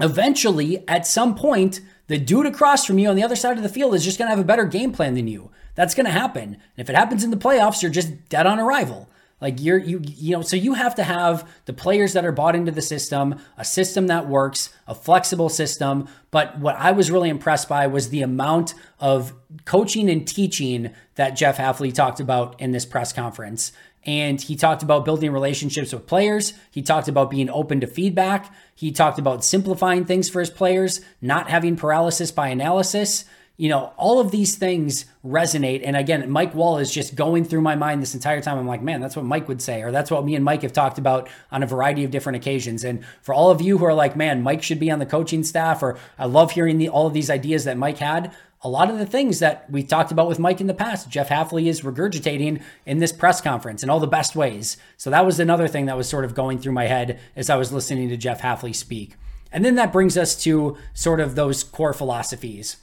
eventually, 0.00 0.88
at 0.88 1.06
some 1.06 1.34
point, 1.34 1.82
the 2.06 2.16
dude 2.16 2.46
across 2.46 2.86
from 2.86 2.98
you 2.98 3.10
on 3.10 3.16
the 3.16 3.22
other 3.22 3.36
side 3.36 3.58
of 3.58 3.62
the 3.62 3.68
field 3.68 3.94
is 3.94 4.02
just 4.02 4.16
going 4.16 4.30
to 4.30 4.34
have 4.34 4.42
a 4.42 4.48
better 4.48 4.64
game 4.64 4.92
plan 4.92 5.12
than 5.12 5.28
you. 5.28 5.50
That's 5.74 5.94
going 5.94 6.06
to 6.06 6.10
happen. 6.10 6.54
And 6.54 6.78
if 6.78 6.88
it 6.88 6.96
happens 6.96 7.22
in 7.22 7.30
the 7.30 7.36
playoffs, 7.36 7.82
you're 7.82 7.90
just 7.90 8.30
dead 8.30 8.46
on 8.46 8.58
arrival. 8.58 9.10
Like 9.44 9.60
you're 9.60 9.76
you 9.76 10.00
you 10.02 10.34
know, 10.34 10.40
so 10.40 10.56
you 10.56 10.72
have 10.72 10.94
to 10.94 11.04
have 11.04 11.46
the 11.66 11.74
players 11.74 12.14
that 12.14 12.24
are 12.24 12.32
bought 12.32 12.56
into 12.56 12.72
the 12.72 12.80
system, 12.80 13.38
a 13.58 13.64
system 13.64 14.06
that 14.06 14.26
works, 14.26 14.70
a 14.88 14.94
flexible 14.94 15.50
system. 15.50 16.08
But 16.30 16.58
what 16.58 16.76
I 16.76 16.92
was 16.92 17.10
really 17.10 17.28
impressed 17.28 17.68
by 17.68 17.86
was 17.86 18.08
the 18.08 18.22
amount 18.22 18.72
of 18.98 19.34
coaching 19.66 20.08
and 20.08 20.26
teaching 20.26 20.92
that 21.16 21.36
Jeff 21.36 21.58
Hafley 21.58 21.92
talked 21.92 22.20
about 22.20 22.58
in 22.58 22.70
this 22.70 22.86
press 22.86 23.12
conference. 23.12 23.72
And 24.06 24.40
he 24.40 24.56
talked 24.56 24.82
about 24.82 25.04
building 25.04 25.30
relationships 25.30 25.92
with 25.92 26.06
players. 26.06 26.54
He 26.70 26.80
talked 26.80 27.08
about 27.08 27.28
being 27.28 27.50
open 27.50 27.80
to 27.82 27.86
feedback. 27.86 28.50
He 28.74 28.92
talked 28.92 29.18
about 29.18 29.44
simplifying 29.44 30.06
things 30.06 30.30
for 30.30 30.40
his 30.40 30.48
players, 30.48 31.02
not 31.20 31.50
having 31.50 31.76
paralysis 31.76 32.32
by 32.32 32.48
analysis. 32.48 33.26
You 33.56 33.68
know, 33.68 33.92
all 33.96 34.18
of 34.18 34.32
these 34.32 34.56
things 34.56 35.04
resonate. 35.24 35.82
And 35.84 35.96
again, 35.96 36.28
Mike 36.28 36.54
Wall 36.54 36.78
is 36.78 36.92
just 36.92 37.14
going 37.14 37.44
through 37.44 37.60
my 37.60 37.76
mind 37.76 38.02
this 38.02 38.14
entire 38.14 38.40
time. 38.40 38.58
I'm 38.58 38.66
like, 38.66 38.82
man, 38.82 39.00
that's 39.00 39.14
what 39.14 39.24
Mike 39.24 39.46
would 39.46 39.62
say, 39.62 39.82
or 39.82 39.92
that's 39.92 40.10
what 40.10 40.24
me 40.24 40.34
and 40.34 40.44
Mike 40.44 40.62
have 40.62 40.72
talked 40.72 40.98
about 40.98 41.28
on 41.52 41.62
a 41.62 41.66
variety 41.66 42.02
of 42.02 42.10
different 42.10 42.36
occasions. 42.36 42.82
And 42.82 43.04
for 43.22 43.32
all 43.32 43.52
of 43.52 43.60
you 43.60 43.78
who 43.78 43.84
are 43.84 43.94
like, 43.94 44.16
man, 44.16 44.42
Mike 44.42 44.62
should 44.62 44.80
be 44.80 44.90
on 44.90 44.98
the 44.98 45.06
coaching 45.06 45.44
staff, 45.44 45.84
or 45.84 45.96
I 46.18 46.26
love 46.26 46.52
hearing 46.52 46.78
the, 46.78 46.88
all 46.88 47.06
of 47.06 47.12
these 47.12 47.30
ideas 47.30 47.62
that 47.64 47.78
Mike 47.78 47.98
had, 47.98 48.34
a 48.62 48.68
lot 48.68 48.90
of 48.90 48.98
the 48.98 49.06
things 49.06 49.40
that 49.40 49.70
we 49.70 49.82
talked 49.82 50.10
about 50.10 50.26
with 50.26 50.38
Mike 50.38 50.60
in 50.60 50.66
the 50.66 50.74
past, 50.74 51.10
Jeff 51.10 51.28
Hafley 51.28 51.66
is 51.66 51.82
regurgitating 51.82 52.62
in 52.86 52.98
this 52.98 53.12
press 53.12 53.42
conference 53.42 53.82
in 53.82 53.90
all 53.90 54.00
the 54.00 54.06
best 54.06 54.34
ways. 54.34 54.78
So 54.96 55.10
that 55.10 55.26
was 55.26 55.38
another 55.38 55.68
thing 55.68 55.84
that 55.86 55.98
was 55.98 56.08
sort 56.08 56.24
of 56.24 56.34
going 56.34 56.58
through 56.58 56.72
my 56.72 56.86
head 56.86 57.20
as 57.36 57.50
I 57.50 57.56
was 57.56 57.72
listening 57.72 58.08
to 58.08 58.16
Jeff 58.16 58.40
Hafley 58.40 58.74
speak. 58.74 59.16
And 59.52 59.64
then 59.64 59.74
that 59.74 59.92
brings 59.92 60.16
us 60.16 60.34
to 60.44 60.78
sort 60.94 61.20
of 61.20 61.34
those 61.34 61.62
core 61.62 61.92
philosophies. 61.92 62.78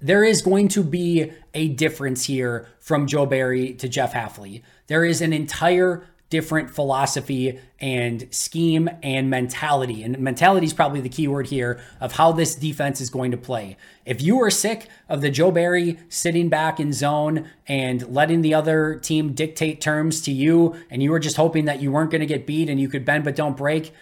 There 0.00 0.24
is 0.24 0.42
going 0.42 0.68
to 0.68 0.82
be 0.82 1.32
a 1.54 1.68
difference 1.68 2.24
here 2.24 2.68
from 2.80 3.06
Joe 3.06 3.26
Barry 3.26 3.72
to 3.74 3.88
Jeff 3.88 4.12
Hafley. 4.12 4.62
There 4.88 5.04
is 5.04 5.20
an 5.20 5.32
entire 5.32 6.06
different 6.28 6.70
philosophy 6.70 7.58
and 7.78 8.26
scheme 8.30 8.90
and 9.02 9.30
mentality. 9.30 10.02
And 10.02 10.18
mentality 10.18 10.66
is 10.66 10.72
probably 10.72 11.00
the 11.00 11.08
key 11.08 11.28
word 11.28 11.46
here 11.46 11.80
of 12.00 12.12
how 12.12 12.32
this 12.32 12.56
defense 12.56 13.00
is 13.00 13.10
going 13.10 13.30
to 13.30 13.36
play. 13.36 13.76
If 14.04 14.20
you 14.20 14.42
are 14.42 14.50
sick 14.50 14.88
of 15.08 15.20
the 15.20 15.30
Joe 15.30 15.52
Barry 15.52 15.98
sitting 16.08 16.48
back 16.48 16.80
in 16.80 16.92
zone 16.92 17.48
and 17.68 18.12
letting 18.12 18.42
the 18.42 18.54
other 18.54 18.96
team 18.96 19.34
dictate 19.34 19.80
terms 19.80 20.20
to 20.22 20.32
you, 20.32 20.74
and 20.90 21.02
you 21.02 21.12
were 21.12 21.20
just 21.20 21.36
hoping 21.36 21.66
that 21.66 21.80
you 21.80 21.92
weren't 21.92 22.10
going 22.10 22.20
to 22.20 22.26
get 22.26 22.46
beat 22.46 22.68
and 22.68 22.80
you 22.80 22.88
could 22.88 23.04
bend 23.04 23.22
but 23.22 23.36
don't 23.36 23.56
break, 23.56 23.94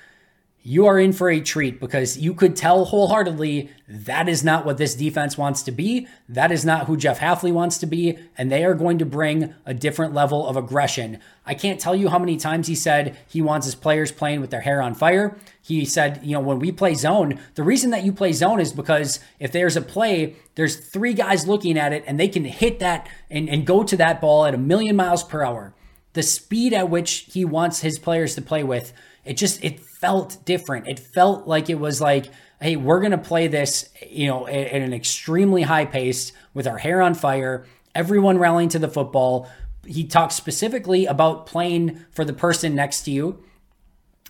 you 0.67 0.87
are 0.87 0.99
in 0.99 1.13
for 1.13 1.29
a 1.29 1.43
treat 1.43 1.79
because 1.79 2.17
you 2.17 2.33
could 2.33 2.57
tell 2.57 2.87
wholeheartedly 2.87 3.69
that 3.87 4.31
is 4.31 4.43
not 4.43 4.65
what 4.65 4.79
this 4.79 4.95
defense 4.95 5.37
wants 5.37 5.63
to 5.63 5.71
be. 5.71 6.09
That 6.27 6.51
is 6.51 6.65
not 6.65 6.87
who 6.87 6.97
Jeff 6.97 7.21
Hafley 7.21 7.53
wants 7.53 7.77
to 7.79 7.87
be. 7.87 8.19
And 8.39 8.51
they 8.51 8.65
are 8.65 8.73
going 8.73 8.97
to 8.97 9.05
bring 9.05 9.55
a 9.67 9.75
different 9.75 10.15
level 10.15 10.47
of 10.47 10.57
aggression. 10.57 11.19
I 11.45 11.53
can't 11.53 11.79
tell 11.79 11.95
you 11.95 12.09
how 12.09 12.19
many 12.19 12.39
times 12.39 12.67
he 12.67 12.75
said 12.75 13.15
he 13.29 13.43
wants 13.43 13.67
his 13.67 13.75
players 13.75 14.11
playing 14.11 14.41
with 14.41 14.49
their 14.49 14.63
hair 14.63 14.81
on 14.81 14.95
fire. 14.95 15.37
He 15.61 15.85
said, 15.85 16.21
you 16.23 16.33
know, 16.33 16.41
when 16.41 16.61
we 16.61 16.73
play 16.73 16.95
zone, 16.95 17.39
the 17.57 17.63
reason 17.63 17.91
that 17.91 18.05
you 18.05 18.13
play 18.15 18.33
zone 18.33 18.59
is 18.59 18.73
because 18.73 19.21
if 19.39 19.53
there's 19.53 19.77
a 19.77 19.83
play, 19.83 20.37
there's 20.55 20.77
three 20.77 21.13
guys 21.13 21.47
looking 21.47 21.79
at 21.79 21.93
it 21.93 22.05
and 22.07 22.19
they 22.19 22.29
can 22.29 22.47
hit 22.47 22.79
that 22.79 23.07
and, 23.29 23.51
and 23.51 23.67
go 23.67 23.85
to 23.85 23.99
that 23.99 24.19
ball 24.19 24.47
at 24.47 24.55
a 24.55 24.59
million 24.59 24.97
miles 24.97 25.25
per 25.25 25.45
hour. 25.45 25.75
The 26.15 26.23
speed 26.23 26.73
at 26.73 26.89
which 26.89 27.27
he 27.33 27.45
wants 27.45 27.81
his 27.81 27.99
players 27.99 28.35
to 28.37 28.41
play 28.43 28.63
with 28.63 28.95
it 29.25 29.37
just 29.37 29.63
it 29.65 29.81
felt 29.81 30.45
different. 30.45 30.87
It 30.89 30.99
felt 30.99 31.47
like 31.47 31.71
it 31.71 31.79
was 31.79 32.01
like, 32.01 32.27
hey, 32.61 32.77
we're 32.77 33.01
gonna 33.01 33.19
play 33.19 33.47
this, 33.47 33.89
you 34.09 34.27
know, 34.27 34.47
at, 34.47 34.69
at 34.69 34.83
an 34.83 34.93
extremely 34.93 35.63
high 35.63 35.85
pace 35.87 36.33
with 36.53 36.67
our 36.67 36.79
hair 36.79 37.03
on 37.03 37.15
fire, 37.15 37.67
everyone 37.95 38.39
rallying 38.39 38.69
to 38.71 38.79
the 38.79 38.89
football. 38.89 39.49
He 39.87 40.05
talks 40.05 40.35
specifically 40.35 41.07
about 41.07 41.47
playing 41.47 42.05
for 42.11 42.25
the 42.25 42.33
person 42.33 42.75
next 42.75 43.03
to 43.03 43.11
you. 43.11 43.43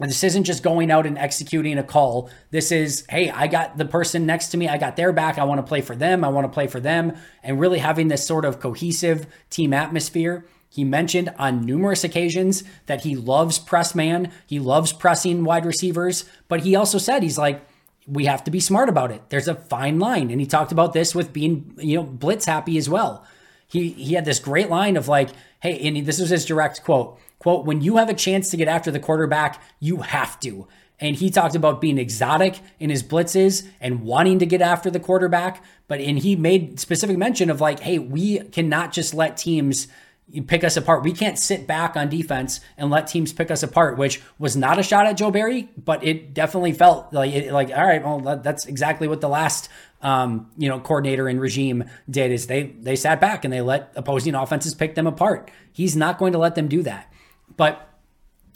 And 0.01 0.11
this 0.11 0.25
isn't 0.25 0.43
just 0.43 0.65
going 0.65 0.91
out 0.91 1.07
and 1.07 1.17
executing 1.17 1.79
a 1.79 1.85
call. 1.85 2.29
This 2.51 2.73
is, 2.73 3.05
hey, 3.09 3.31
I 3.31 3.47
got 3.47 3.79
the 3.79 3.85
person 3.85 4.27
next 4.27 4.49
to 4.49 4.57
me. 4.57 4.69
I 4.69 4.77
got 4.77 4.97
their 4.97 5.13
back. 5.13 5.39
I 5.39 5.45
want 5.45 5.59
to 5.59 5.63
play 5.63 5.83
for 5.83 5.95
them. 5.95 6.25
I 6.25 6.29
want 6.29 6.47
to 6.47 6.53
play 6.53 6.67
for 6.67 6.81
them. 6.81 7.17
And 7.45 7.61
really 7.61 7.79
having 7.79 8.09
this 8.09 8.27
sort 8.27 8.45
of 8.45 8.59
cohesive 8.59 9.29
team 9.51 9.73
atmosphere. 9.73 10.47
He 10.75 10.83
mentioned 10.83 11.33
on 11.39 11.65
numerous 11.65 12.03
occasions 12.03 12.65
that 12.87 13.05
he 13.05 13.15
loves 13.15 13.61
press 13.61 13.95
man, 13.95 14.33
he 14.45 14.59
loves 14.59 14.93
pressing 14.93 15.45
wide 15.45 15.65
receivers, 15.65 16.25
but 16.49 16.63
he 16.63 16.75
also 16.75 16.99
said 16.99 17.23
he's 17.23 17.39
like, 17.39 17.65
we 18.09 18.25
have 18.25 18.43
to 18.43 18.51
be 18.51 18.59
smart 18.59 18.89
about 18.89 19.13
it. 19.13 19.23
There's 19.29 19.47
a 19.47 19.55
fine 19.55 20.01
line. 20.01 20.33
And 20.33 20.41
he 20.41 20.49
talked 20.49 20.73
about 20.73 20.93
this 20.93 21.15
with 21.15 21.33
being, 21.33 21.75
you 21.79 21.95
know, 21.95 22.03
blitz 22.03 22.47
happy 22.47 22.77
as 22.77 22.89
well. 22.89 23.25
He 23.69 23.91
he 23.91 24.15
had 24.15 24.25
this 24.25 24.41
great 24.41 24.69
line 24.69 24.97
of 24.97 25.07
like, 25.07 25.31
hey, 25.61 25.79
and 25.87 26.05
this 26.05 26.19
was 26.19 26.31
his 26.31 26.45
direct 26.45 26.83
quote. 26.83 27.21
Quote, 27.39 27.65
when 27.65 27.81
you 27.81 27.99
have 27.99 28.09
a 28.09 28.15
chance 28.15 28.51
to 28.51 28.57
get 28.57 28.67
after 28.67 28.91
the 28.91 28.99
quarterback, 28.99 29.63
you 29.79 29.99
have 29.99 30.41
to. 30.41 30.67
And 30.99 31.15
he 31.15 31.31
talked 31.31 31.55
about 31.55 31.81
being 31.81 31.99
exotic 31.99 32.59
in 32.81 32.91
his 32.91 33.05
blitzes 33.05 33.65
and 33.81 34.03
wanting 34.03 34.41
to 34.41 34.47
get 34.47 34.61
after 34.61 34.91
the 34.91 34.99
quarterback. 34.99 35.63
But 35.87 36.01
and 36.01 36.19
he 36.19 36.35
made 36.35 36.81
specific 36.81 37.17
mention 37.17 37.49
of 37.49 37.61
like, 37.61 37.79
hey, 37.79 38.01
we 38.01 38.41
cannot 38.41 38.93
just 38.93 39.15
let 39.15 39.37
teams 39.37 39.87
you 40.29 40.43
pick 40.43 40.65
us 40.65 40.77
apart. 40.77 41.03
We 41.03 41.13
can't 41.13 41.39
sit 41.39 41.67
back 41.67 41.97
on 41.97 42.09
defense 42.09 42.61
and 42.77 42.91
let 42.91 43.07
teams 43.07 43.33
pick 43.33 43.51
us 43.51 43.63
apart, 43.63 43.99
which 43.99 44.23
was 44.39 44.57
not 44.57 44.79
a 44.79 44.83
shot 44.83 45.07
at 45.07 45.17
Joe 45.17 45.31
Barry, 45.31 45.69
but 45.77 46.03
it 46.03 46.33
definitely 46.33 46.73
felt 46.73 47.13
like 47.13 47.33
it, 47.33 47.53
like 47.53 47.71
all 47.71 47.85
right, 47.85 48.03
well 48.03 48.41
that's 48.43 48.67
exactly 48.67 49.07
what 49.07 49.21
the 49.21 49.29
last 49.29 49.69
um, 50.03 50.51
you 50.57 50.69
know 50.69 50.81
coordinator 50.81 51.29
and 51.29 51.41
regime 51.41 51.85
did 52.09 52.33
is 52.33 52.47
they 52.47 52.75
they 52.81 52.97
sat 52.97 53.21
back 53.21 53.45
and 53.45 53.53
they 53.53 53.61
let 53.61 53.93
opposing 53.97 54.35
offenses 54.35 54.75
pick 54.75 54.95
them 54.95 55.07
apart. 55.07 55.51
He's 55.73 55.95
not 55.95 56.19
going 56.19 56.33
to 56.33 56.39
let 56.39 56.55
them 56.55 56.69
do 56.69 56.83
that. 56.83 57.13
But 57.57 57.89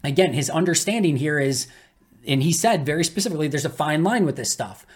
again, 0.02 0.32
his 0.32 0.48
understanding 0.48 1.16
here 1.16 1.38
is 1.38 1.66
and 2.26 2.42
he 2.42 2.52
said 2.52 2.86
very 2.86 3.04
specifically 3.04 3.48
there's 3.48 3.64
a 3.64 3.70
fine 3.70 4.02
line 4.02 4.24
with 4.24 4.36
this 4.36 4.50
stuff 4.50 4.86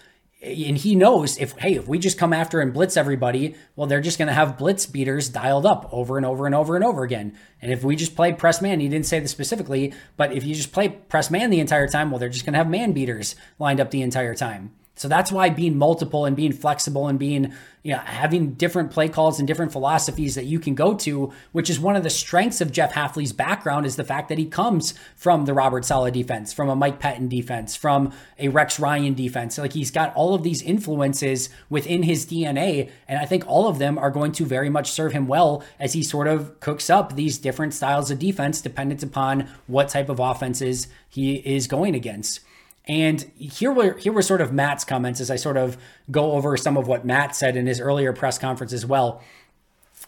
and 0.43 0.77
he 0.79 0.97
knows 0.97 1.39
if 1.39 1.53
hey 1.59 1.75
if 1.75 1.87
we 1.87 1.99
just 1.99 2.19
come 2.19 2.33
after 2.33 2.61
and 2.61 2.75
blitz 2.75 2.97
everybody 2.97 3.55
well 3.77 3.87
they're 3.87 4.01
just 4.01 4.19
going 4.19 4.27
to 4.27 4.35
have 4.35 4.59
blitz 4.59 4.87
beaters 4.87 5.29
dialed 5.29 5.65
up 5.65 5.89
over 5.93 6.17
and 6.17 6.27
over 6.27 6.47
and 6.47 6.55
over 6.55 6.75
and 6.75 6.85
over 6.85 7.05
again. 7.05 7.37
And 7.61 7.73
if 7.73 7.85
we 7.85 7.95
just 7.95 8.17
play 8.17 8.33
press 8.33 8.61
man 8.61 8.81
he 8.81 8.89
didn't 8.89 9.07
say 9.07 9.21
this 9.21 9.31
specifically 9.31 9.95
but 10.17 10.33
if 10.33 10.45
you 10.45 10.55
just 10.55 10.73
play 10.73 10.89
press 10.89 11.31
man 11.31 11.51
the 11.51 11.61
entire 11.61 11.87
time 11.87 12.11
well 12.11 12.19
they're 12.19 12.29
just 12.29 12.45
going 12.45 12.55
to 12.55 12.59
have 12.59 12.69
man 12.69 12.93
beaters 12.93 13.37
lined 13.59 13.81
up 13.81 13.91
the 13.91 14.03
entire 14.03 14.35
time 14.35 14.73
so 14.95 15.09
that's 15.09 15.33
why 15.33 15.49
being 15.49 15.79
multiple 15.79 16.27
and 16.27 16.37
being 16.37 16.53
flexible 16.53 17.09
and 17.09 17.19
being, 17.19 17.55
you 17.83 17.93
know, 17.93 17.99
having 17.99 18.53
different 18.53 18.91
play 18.91 19.09
calls 19.09 19.39
and 19.39 19.49
different 19.49 19.73
philosophies 19.73 20.35
that 20.35 20.45
you 20.45 20.61
can 20.61 20.75
go 20.75 20.95
to, 20.95 21.33
which 21.53 21.71
is 21.71 21.81
one 21.81 21.97
of 21.97 22.03
the 22.03 22.11
strengths 22.11 22.61
of 22.61 22.71
Jeff 22.71 22.93
Hafley's 22.93 23.33
background, 23.33 23.87
is 23.87 23.97
the 23.97 24.05
fact 24.05 24.29
that 24.29 24.37
he 24.37 24.45
comes 24.45 24.93
from 25.17 25.47
the 25.47 25.55
Robert 25.55 25.87
Saleh 25.87 26.13
defense, 26.13 26.53
from 26.53 26.69
a 26.69 26.77
Mike 26.77 27.01
Pettine 27.01 27.31
defense, 27.31 27.75
from 27.75 28.13
a 28.39 28.49
Rex 28.49 28.79
Ryan 28.79 29.15
defense. 29.15 29.57
Like 29.57 29.73
he's 29.73 29.91
got 29.91 30.15
all 30.15 30.35
of 30.35 30.43
these 30.43 30.61
influences 30.61 31.49
within 31.71 32.03
his 32.03 32.27
DNA. 32.27 32.91
And 33.09 33.19
I 33.19 33.25
think 33.25 33.45
all 33.49 33.69
of 33.69 33.79
them 33.79 33.97
are 33.97 34.11
going 34.11 34.33
to 34.33 34.45
very 34.45 34.69
much 34.69 34.91
serve 34.91 35.13
him 35.13 35.27
well 35.27 35.65
as 35.81 35.95
he 35.95 36.03
sort 36.03 36.29
of 36.29 36.61
cooks 36.61 36.91
up 36.91 37.17
these 37.17 37.39
different 37.39 37.73
styles 37.73 38.11
of 38.11 38.19
defense 38.19 38.61
dependent 38.61 39.03
upon 39.03 39.49
what 39.67 39.89
type 39.89 40.11
of 40.11 40.21
offenses 40.21 40.87
he 41.09 41.37
is 41.37 41.67
going 41.67 41.95
against. 41.95 42.41
And 42.87 43.23
here 43.37 43.73
were 43.73 43.97
here 43.99 44.13
were 44.13 44.23
sort 44.23 44.41
of 44.41 44.53
Matt's 44.53 44.85
comments 44.85 45.21
as 45.21 45.31
I 45.31 45.37
sort 45.37 45.57
of 45.57 45.77
go 46.11 46.33
over 46.33 46.57
some 46.57 46.77
of 46.77 46.89
what 46.89 47.05
Matt 47.05 47.37
said 47.37 47.57
in 47.57 47.67
his 47.67 47.81
earlier 47.81 48.13
press 48.13 48.39
conference 48.39 48.73
as 48.73 48.85
well. 48.85 49.23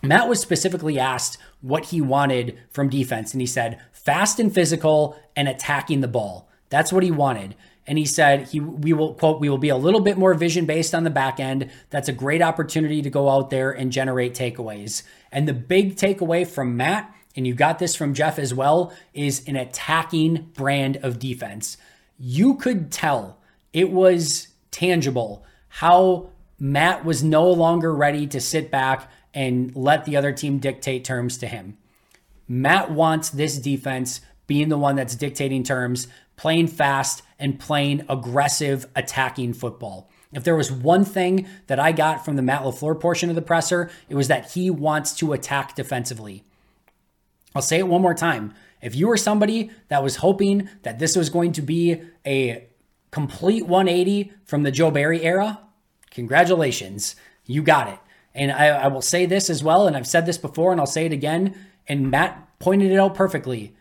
Matt 0.02 0.28
was 0.28 0.40
specifically 0.40 0.98
asked 0.98 1.38
what 1.60 1.86
he 1.86 2.00
wanted 2.00 2.58
from 2.70 2.88
defense, 2.88 3.32
and 3.32 3.40
he 3.40 3.46
said 3.46 3.80
fast 3.92 4.40
and 4.40 4.52
physical 4.52 5.16
and 5.36 5.48
attacking 5.48 6.00
the 6.00 6.08
ball. 6.08 6.48
That's 6.68 6.92
what 6.92 7.04
he 7.04 7.10
wanted. 7.10 7.54
And 7.86 7.98
he 7.98 8.06
said 8.06 8.48
he 8.48 8.60
we 8.60 8.92
will 8.92 9.14
quote 9.14 9.40
we 9.40 9.48
will 9.48 9.58
be 9.58 9.68
a 9.68 9.76
little 9.76 10.00
bit 10.00 10.18
more 10.18 10.34
vision 10.34 10.66
based 10.66 10.94
on 10.94 11.04
the 11.04 11.10
back 11.10 11.38
end. 11.38 11.70
That's 11.90 12.08
a 12.08 12.12
great 12.12 12.42
opportunity 12.42 13.02
to 13.02 13.10
go 13.10 13.28
out 13.28 13.50
there 13.50 13.70
and 13.70 13.92
generate 13.92 14.34
takeaways. 14.34 15.04
And 15.30 15.46
the 15.46 15.52
big 15.52 15.96
takeaway 15.96 16.46
from 16.46 16.76
Matt, 16.76 17.14
and 17.36 17.46
you 17.46 17.54
got 17.54 17.78
this 17.78 17.94
from 17.94 18.14
Jeff 18.14 18.38
as 18.38 18.52
well, 18.52 18.92
is 19.12 19.46
an 19.46 19.54
attacking 19.54 20.50
brand 20.54 20.96
of 20.98 21.20
defense 21.20 21.76
you 22.18 22.54
could 22.56 22.90
tell 22.90 23.38
it 23.72 23.90
was 23.90 24.48
tangible 24.70 25.44
how 25.68 26.30
Matt 26.58 27.04
was 27.04 27.22
no 27.22 27.50
longer 27.50 27.94
ready 27.94 28.26
to 28.28 28.40
sit 28.40 28.70
back 28.70 29.10
and 29.32 29.74
let 29.74 30.04
the 30.04 30.16
other 30.16 30.32
team 30.32 30.58
dictate 30.58 31.04
terms 31.04 31.36
to 31.38 31.46
him. 31.46 31.76
Matt 32.46 32.90
wants 32.90 33.30
this 33.30 33.58
defense 33.58 34.20
being 34.46 34.68
the 34.68 34.78
one 34.78 34.96
that's 34.96 35.16
dictating 35.16 35.62
terms, 35.62 36.06
playing 36.36 36.68
fast 36.68 37.22
and 37.38 37.58
playing 37.58 38.04
aggressive 38.08 38.86
attacking 38.94 39.54
football. 39.54 40.08
If 40.32 40.44
there 40.44 40.56
was 40.56 40.70
one 40.70 41.04
thing 41.04 41.46
that 41.68 41.78
I 41.78 41.92
got 41.92 42.24
from 42.24 42.36
the 42.36 42.42
Matt 42.42 42.62
LaFleur 42.62 43.00
portion 43.00 43.30
of 43.30 43.36
the 43.36 43.42
presser, 43.42 43.90
it 44.08 44.14
was 44.14 44.28
that 44.28 44.52
he 44.52 44.68
wants 44.68 45.14
to 45.16 45.32
attack 45.32 45.74
defensively. 45.74 46.44
I'll 47.54 47.62
say 47.62 47.78
it 47.78 47.88
one 47.88 48.02
more 48.02 48.14
time. 48.14 48.52
If 48.84 48.94
you 48.94 49.08
were 49.08 49.16
somebody 49.16 49.70
that 49.88 50.02
was 50.02 50.16
hoping 50.16 50.68
that 50.82 50.98
this 50.98 51.16
was 51.16 51.30
going 51.30 51.52
to 51.52 51.62
be 51.62 52.02
a 52.26 52.68
complete 53.10 53.66
180 53.66 54.30
from 54.44 54.62
the 54.62 54.70
Joe 54.70 54.90
Barry 54.90 55.22
era, 55.22 55.58
congratulations, 56.10 57.16
you 57.46 57.62
got 57.62 57.88
it. 57.88 57.98
And 58.34 58.52
I, 58.52 58.66
I, 58.66 58.88
will 58.88 59.00
say 59.00 59.24
this 59.24 59.48
as 59.48 59.64
well, 59.64 59.86
and 59.86 59.96
I've 59.96 60.06
said 60.06 60.26
this 60.26 60.36
before, 60.36 60.70
and 60.70 60.80
I'll 60.80 60.86
say 60.86 61.06
it 61.06 61.12
again. 61.12 61.54
And 61.88 62.10
Matt 62.10 62.58
pointed 62.58 62.90
it 62.90 62.98
out 62.98 63.14
perfectly. 63.14 63.74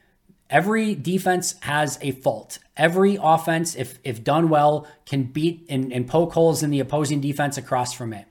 Every 0.49 0.95
defense 0.95 1.55
has 1.61 1.97
a 2.01 2.11
fault. 2.11 2.59
Every 2.77 3.17
offense, 3.21 3.75
if 3.75 3.99
if 4.03 4.23
done 4.23 4.49
well, 4.49 4.87
can 5.05 5.23
beat 5.23 5.65
and, 5.69 5.91
and 5.91 6.07
poke 6.07 6.33
holes 6.33 6.63
in 6.63 6.69
the 6.69 6.79
opposing 6.79 7.19
defense 7.19 7.57
across 7.57 7.93
from 7.93 8.13
it. 8.13 8.25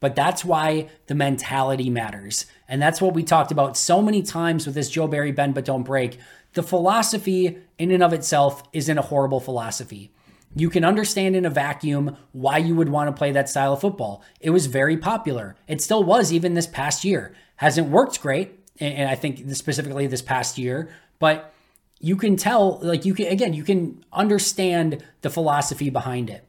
But 0.00 0.16
that's 0.16 0.44
why 0.44 0.88
the 1.06 1.14
mentality 1.14 1.90
matters. 1.90 2.46
And 2.66 2.80
that's 2.80 3.00
what 3.00 3.14
we 3.14 3.22
talked 3.22 3.52
about 3.52 3.76
so 3.76 4.00
many 4.00 4.22
times 4.22 4.66
with 4.66 4.74
this 4.74 4.90
Joe 4.90 5.06
Barry 5.06 5.30
bend 5.30 5.54
but 5.54 5.66
don't 5.66 5.82
break. 5.82 6.18
The 6.54 6.62
philosophy 6.62 7.58
in 7.78 7.90
and 7.90 8.02
of 8.02 8.12
itself 8.12 8.62
isn't 8.72 8.98
a 8.98 9.02
horrible 9.02 9.40
philosophy. 9.40 10.10
You 10.56 10.68
can 10.68 10.84
understand 10.84 11.36
in 11.36 11.44
a 11.44 11.50
vacuum 11.50 12.16
why 12.32 12.58
you 12.58 12.74
would 12.74 12.88
want 12.88 13.08
to 13.08 13.16
play 13.16 13.30
that 13.32 13.48
style 13.48 13.74
of 13.74 13.80
football. 13.80 14.24
It 14.40 14.50
was 14.50 14.66
very 14.66 14.96
popular. 14.96 15.54
It 15.68 15.80
still 15.80 16.02
was 16.02 16.32
even 16.32 16.54
this 16.54 16.66
past 16.66 17.04
year. 17.04 17.34
Hasn't 17.56 17.88
worked 17.88 18.20
great, 18.20 18.58
and 18.80 19.08
I 19.08 19.14
think 19.14 19.54
specifically 19.54 20.06
this 20.08 20.22
past 20.22 20.58
year, 20.58 20.90
but 21.20 21.52
you 22.00 22.16
can 22.16 22.36
tell, 22.36 22.80
like 22.82 23.04
you 23.04 23.14
can 23.14 23.26
again, 23.26 23.52
you 23.52 23.62
can 23.62 24.02
understand 24.12 25.04
the 25.20 25.30
philosophy 25.30 25.90
behind 25.90 26.30
it. 26.30 26.44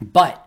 But 0.00 0.46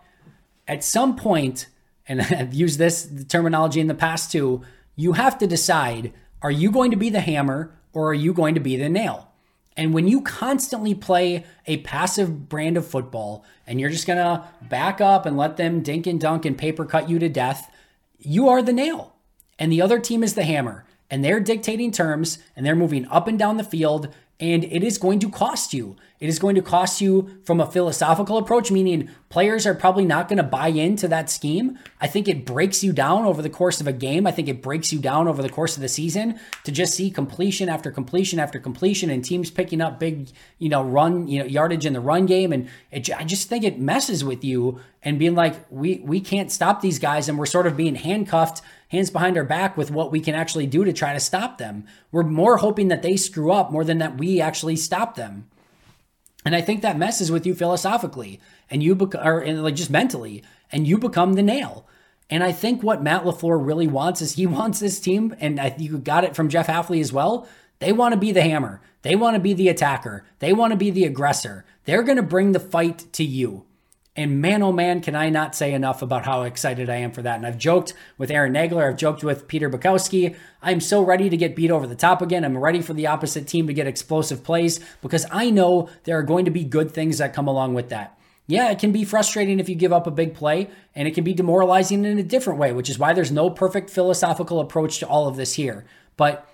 at 0.67 0.83
some 0.83 1.15
point, 1.15 1.67
and 2.07 2.21
I've 2.21 2.53
used 2.53 2.79
this 2.79 3.09
terminology 3.27 3.79
in 3.79 3.87
the 3.87 3.93
past 3.93 4.31
too, 4.31 4.61
you 4.95 5.13
have 5.13 5.37
to 5.39 5.47
decide 5.47 6.13
are 6.41 6.51
you 6.51 6.71
going 6.71 6.91
to 6.91 6.97
be 6.97 7.09
the 7.09 7.21
hammer 7.21 7.73
or 7.93 8.09
are 8.09 8.15
you 8.15 8.33
going 8.33 8.55
to 8.55 8.61
be 8.61 8.75
the 8.75 8.89
nail? 8.89 9.31
And 9.77 9.93
when 9.93 10.07
you 10.07 10.21
constantly 10.21 10.93
play 10.93 11.43
a 11.65 11.77
passive 11.77 12.47
brand 12.47 12.77
of 12.77 12.87
football 12.87 13.43
and 13.67 13.79
you're 13.79 13.89
just 13.89 14.07
going 14.07 14.19
to 14.19 14.47
back 14.61 15.01
up 15.01 15.25
and 15.25 15.35
let 15.35 15.57
them 15.57 15.81
dink 15.81 16.07
and 16.07 16.19
dunk 16.19 16.45
and 16.45 16.57
paper 16.57 16.85
cut 16.85 17.09
you 17.09 17.19
to 17.19 17.27
death, 17.27 17.69
you 18.17 18.47
are 18.47 18.61
the 18.61 18.71
nail. 18.71 19.15
And 19.59 19.71
the 19.71 19.81
other 19.81 19.99
team 19.99 20.23
is 20.23 20.35
the 20.35 20.43
hammer. 20.43 20.85
And 21.09 21.23
they're 21.23 21.39
dictating 21.39 21.91
terms 21.91 22.39
and 22.55 22.65
they're 22.65 22.75
moving 22.75 23.05
up 23.07 23.27
and 23.27 23.37
down 23.37 23.57
the 23.57 23.63
field 23.63 24.13
and 24.39 24.65
it 24.65 24.83
is 24.83 24.97
going 24.97 25.19
to 25.19 25.29
cost 25.29 25.73
you. 25.73 25.95
It 26.19 26.27
is 26.27 26.39
going 26.39 26.55
to 26.55 26.61
cost 26.61 27.01
you 27.01 27.39
from 27.43 27.59
a 27.59 27.69
philosophical 27.69 28.37
approach, 28.37 28.71
meaning 28.71 29.09
players 29.29 29.65
are 29.65 29.75
probably 29.75 30.05
not 30.05 30.27
going 30.27 30.37
to 30.37 30.43
buy 30.43 30.69
into 30.69 31.07
that 31.09 31.29
scheme. 31.29 31.77
I 32.01 32.07
think 32.07 32.27
it 32.27 32.45
breaks 32.45 32.83
you 32.83 32.91
down 32.91 33.25
over 33.25 33.41
the 33.41 33.49
course 33.49 33.79
of 33.79 33.87
a 33.87 33.93
game. 33.93 34.25
I 34.25 34.31
think 34.31 34.47
it 34.47 34.61
breaks 34.61 34.91
you 34.91 34.99
down 34.99 35.27
over 35.27 35.41
the 35.41 35.49
course 35.49 35.75
of 35.75 35.81
the 35.81 35.89
season 35.89 36.39
to 36.63 36.71
just 36.71 36.95
see 36.95 37.11
completion 37.11 37.69
after 37.69 37.91
completion 37.91 38.39
after 38.39 38.59
completion 38.59 39.09
and 39.09 39.23
teams 39.23 39.51
picking 39.51 39.81
up 39.81 39.99
big, 39.99 40.29
you 40.57 40.69
know, 40.69 40.83
run, 40.83 41.27
you 41.27 41.39
know, 41.39 41.45
yardage 41.45 41.85
in 41.85 41.93
the 41.93 42.01
run 42.01 42.25
game. 42.25 42.51
And 42.51 42.69
it, 42.91 43.09
I 43.15 43.23
just 43.23 43.47
think 43.47 43.63
it 43.63 43.79
messes 43.79 44.23
with 44.23 44.43
you 44.43 44.79
and 45.03 45.19
being 45.19 45.35
like, 45.35 45.65
we, 45.69 46.01
we 46.03 46.19
can't 46.19 46.51
stop 46.51 46.81
these 46.81 46.99
guys 46.99 47.29
and 47.29 47.37
we're 47.37 47.45
sort 47.45 47.67
of 47.67 47.77
being 47.77 47.95
handcuffed 47.95 48.61
hands 48.89 49.09
behind 49.09 49.37
our 49.37 49.43
back 49.43 49.77
with 49.77 49.91
what 49.91 50.11
we 50.11 50.19
can 50.19 50.35
actually 50.35 50.67
do 50.67 50.83
to 50.83 50.93
try 50.93 51.13
to 51.13 51.19
stop 51.19 51.57
them. 51.57 51.85
We're 52.11 52.23
more 52.23 52.57
hoping 52.57 52.87
that 52.89 53.01
they 53.01 53.17
screw 53.17 53.51
up 53.51 53.71
more 53.71 53.83
than 53.83 53.97
that 53.99 54.17
we 54.17 54.39
actually 54.39 54.75
stop 54.75 55.15
them. 55.15 55.49
And 56.45 56.55
I 56.55 56.61
think 56.61 56.81
that 56.81 56.97
messes 56.97 57.31
with 57.31 57.45
you 57.45 57.55
philosophically 57.55 58.39
and 58.69 58.83
you 58.83 58.95
bec- 58.95 59.25
or 59.25 59.45
like 59.47 59.75
just 59.75 59.89
mentally 59.89 60.43
and 60.71 60.87
you 60.87 60.97
become 60.97 61.33
the 61.33 61.43
nail. 61.43 61.87
And 62.29 62.43
I 62.43 62.51
think 62.51 62.81
what 62.81 63.03
Matt 63.03 63.23
LaFleur 63.23 63.63
really 63.63 63.87
wants 63.87 64.21
is 64.21 64.33
he 64.33 64.45
wants 64.47 64.79
this 64.79 64.99
team, 64.99 65.35
and 65.39 65.59
I, 65.59 65.75
you 65.77 65.97
got 65.97 66.23
it 66.23 66.35
from 66.35 66.49
Jeff 66.49 66.67
Hafley 66.67 67.01
as 67.01 67.13
well. 67.13 67.47
They 67.79 67.91
want 67.91 68.13
to 68.13 68.19
be 68.19 68.31
the 68.31 68.41
hammer. 68.41 68.81
They 69.01 69.15
want 69.15 69.35
to 69.35 69.39
be 69.39 69.53
the 69.53 69.69
attacker. 69.69 70.25
They 70.39 70.53
want 70.53 70.71
to 70.71 70.77
be 70.77 70.89
the 70.89 71.03
aggressor. 71.03 71.65
They're 71.85 72.03
going 72.03 72.17
to 72.17 72.23
bring 72.23 72.51
the 72.51 72.59
fight 72.59 73.05
to 73.13 73.23
you. 73.23 73.65
And 74.17 74.41
man, 74.41 74.63
oh 74.63 74.71
man, 74.71 75.01
can 75.01 75.13
I 75.13 75.29
not 75.29 75.55
say 75.55 75.73
enough 75.73 76.01
about 76.01 76.25
how 76.25 76.43
excited 76.43 76.89
I 76.89 76.95
am 76.97 77.11
for 77.11 77.21
that. 77.21 77.35
And 77.35 77.45
I've 77.45 77.57
joked 77.57 77.93
with 78.17 78.31
Aaron 78.31 78.53
Nagler, 78.53 78.89
I've 78.89 78.97
joked 78.97 79.23
with 79.23 79.47
Peter 79.47 79.69
Bukowski. 79.69 80.35
I'm 80.61 80.79
so 80.79 81.01
ready 81.01 81.29
to 81.29 81.35
get 81.35 81.55
beat 81.55 81.69
over 81.69 81.85
the 81.85 81.95
top 81.95 82.21
again. 82.21 82.45
I'm 82.45 82.57
ready 82.57 82.81
for 82.81 82.93
the 82.93 83.07
opposite 83.07 83.45
team 83.45 83.67
to 83.67 83.73
get 83.73 83.87
explosive 83.87 84.43
plays 84.43 84.79
because 85.01 85.25
I 85.31 85.49
know 85.49 85.89
there 86.05 86.17
are 86.17 86.23
going 86.23 86.45
to 86.45 86.51
be 86.51 86.63
good 86.63 86.91
things 86.91 87.17
that 87.17 87.33
come 87.33 87.47
along 87.47 87.73
with 87.73 87.89
that. 87.89 88.17
Yeah, 88.47 88.69
it 88.69 88.79
can 88.79 88.91
be 88.91 89.03
frustrating 89.03 89.59
if 89.59 89.67
you 89.67 89.75
give 89.75 89.91
up 89.91 90.05
a 90.05 90.11
big 90.11 90.35
play, 90.35 90.69
and 90.93 91.07
it 91.07 91.15
can 91.15 91.23
be 91.23 91.33
demoralizing 91.33 92.05
in 92.05 92.19
a 92.19 92.23
different 92.23 92.59
way, 92.59 92.71
which 92.71 92.89
is 92.91 92.99
why 92.99 93.11
there's 93.11 93.31
no 93.31 93.49
perfect 93.49 93.89
philosophical 93.89 94.59
approach 94.59 94.99
to 94.99 95.07
all 95.07 95.27
of 95.27 95.35
this 95.35 95.53
here. 95.53 95.83
But 96.15 96.47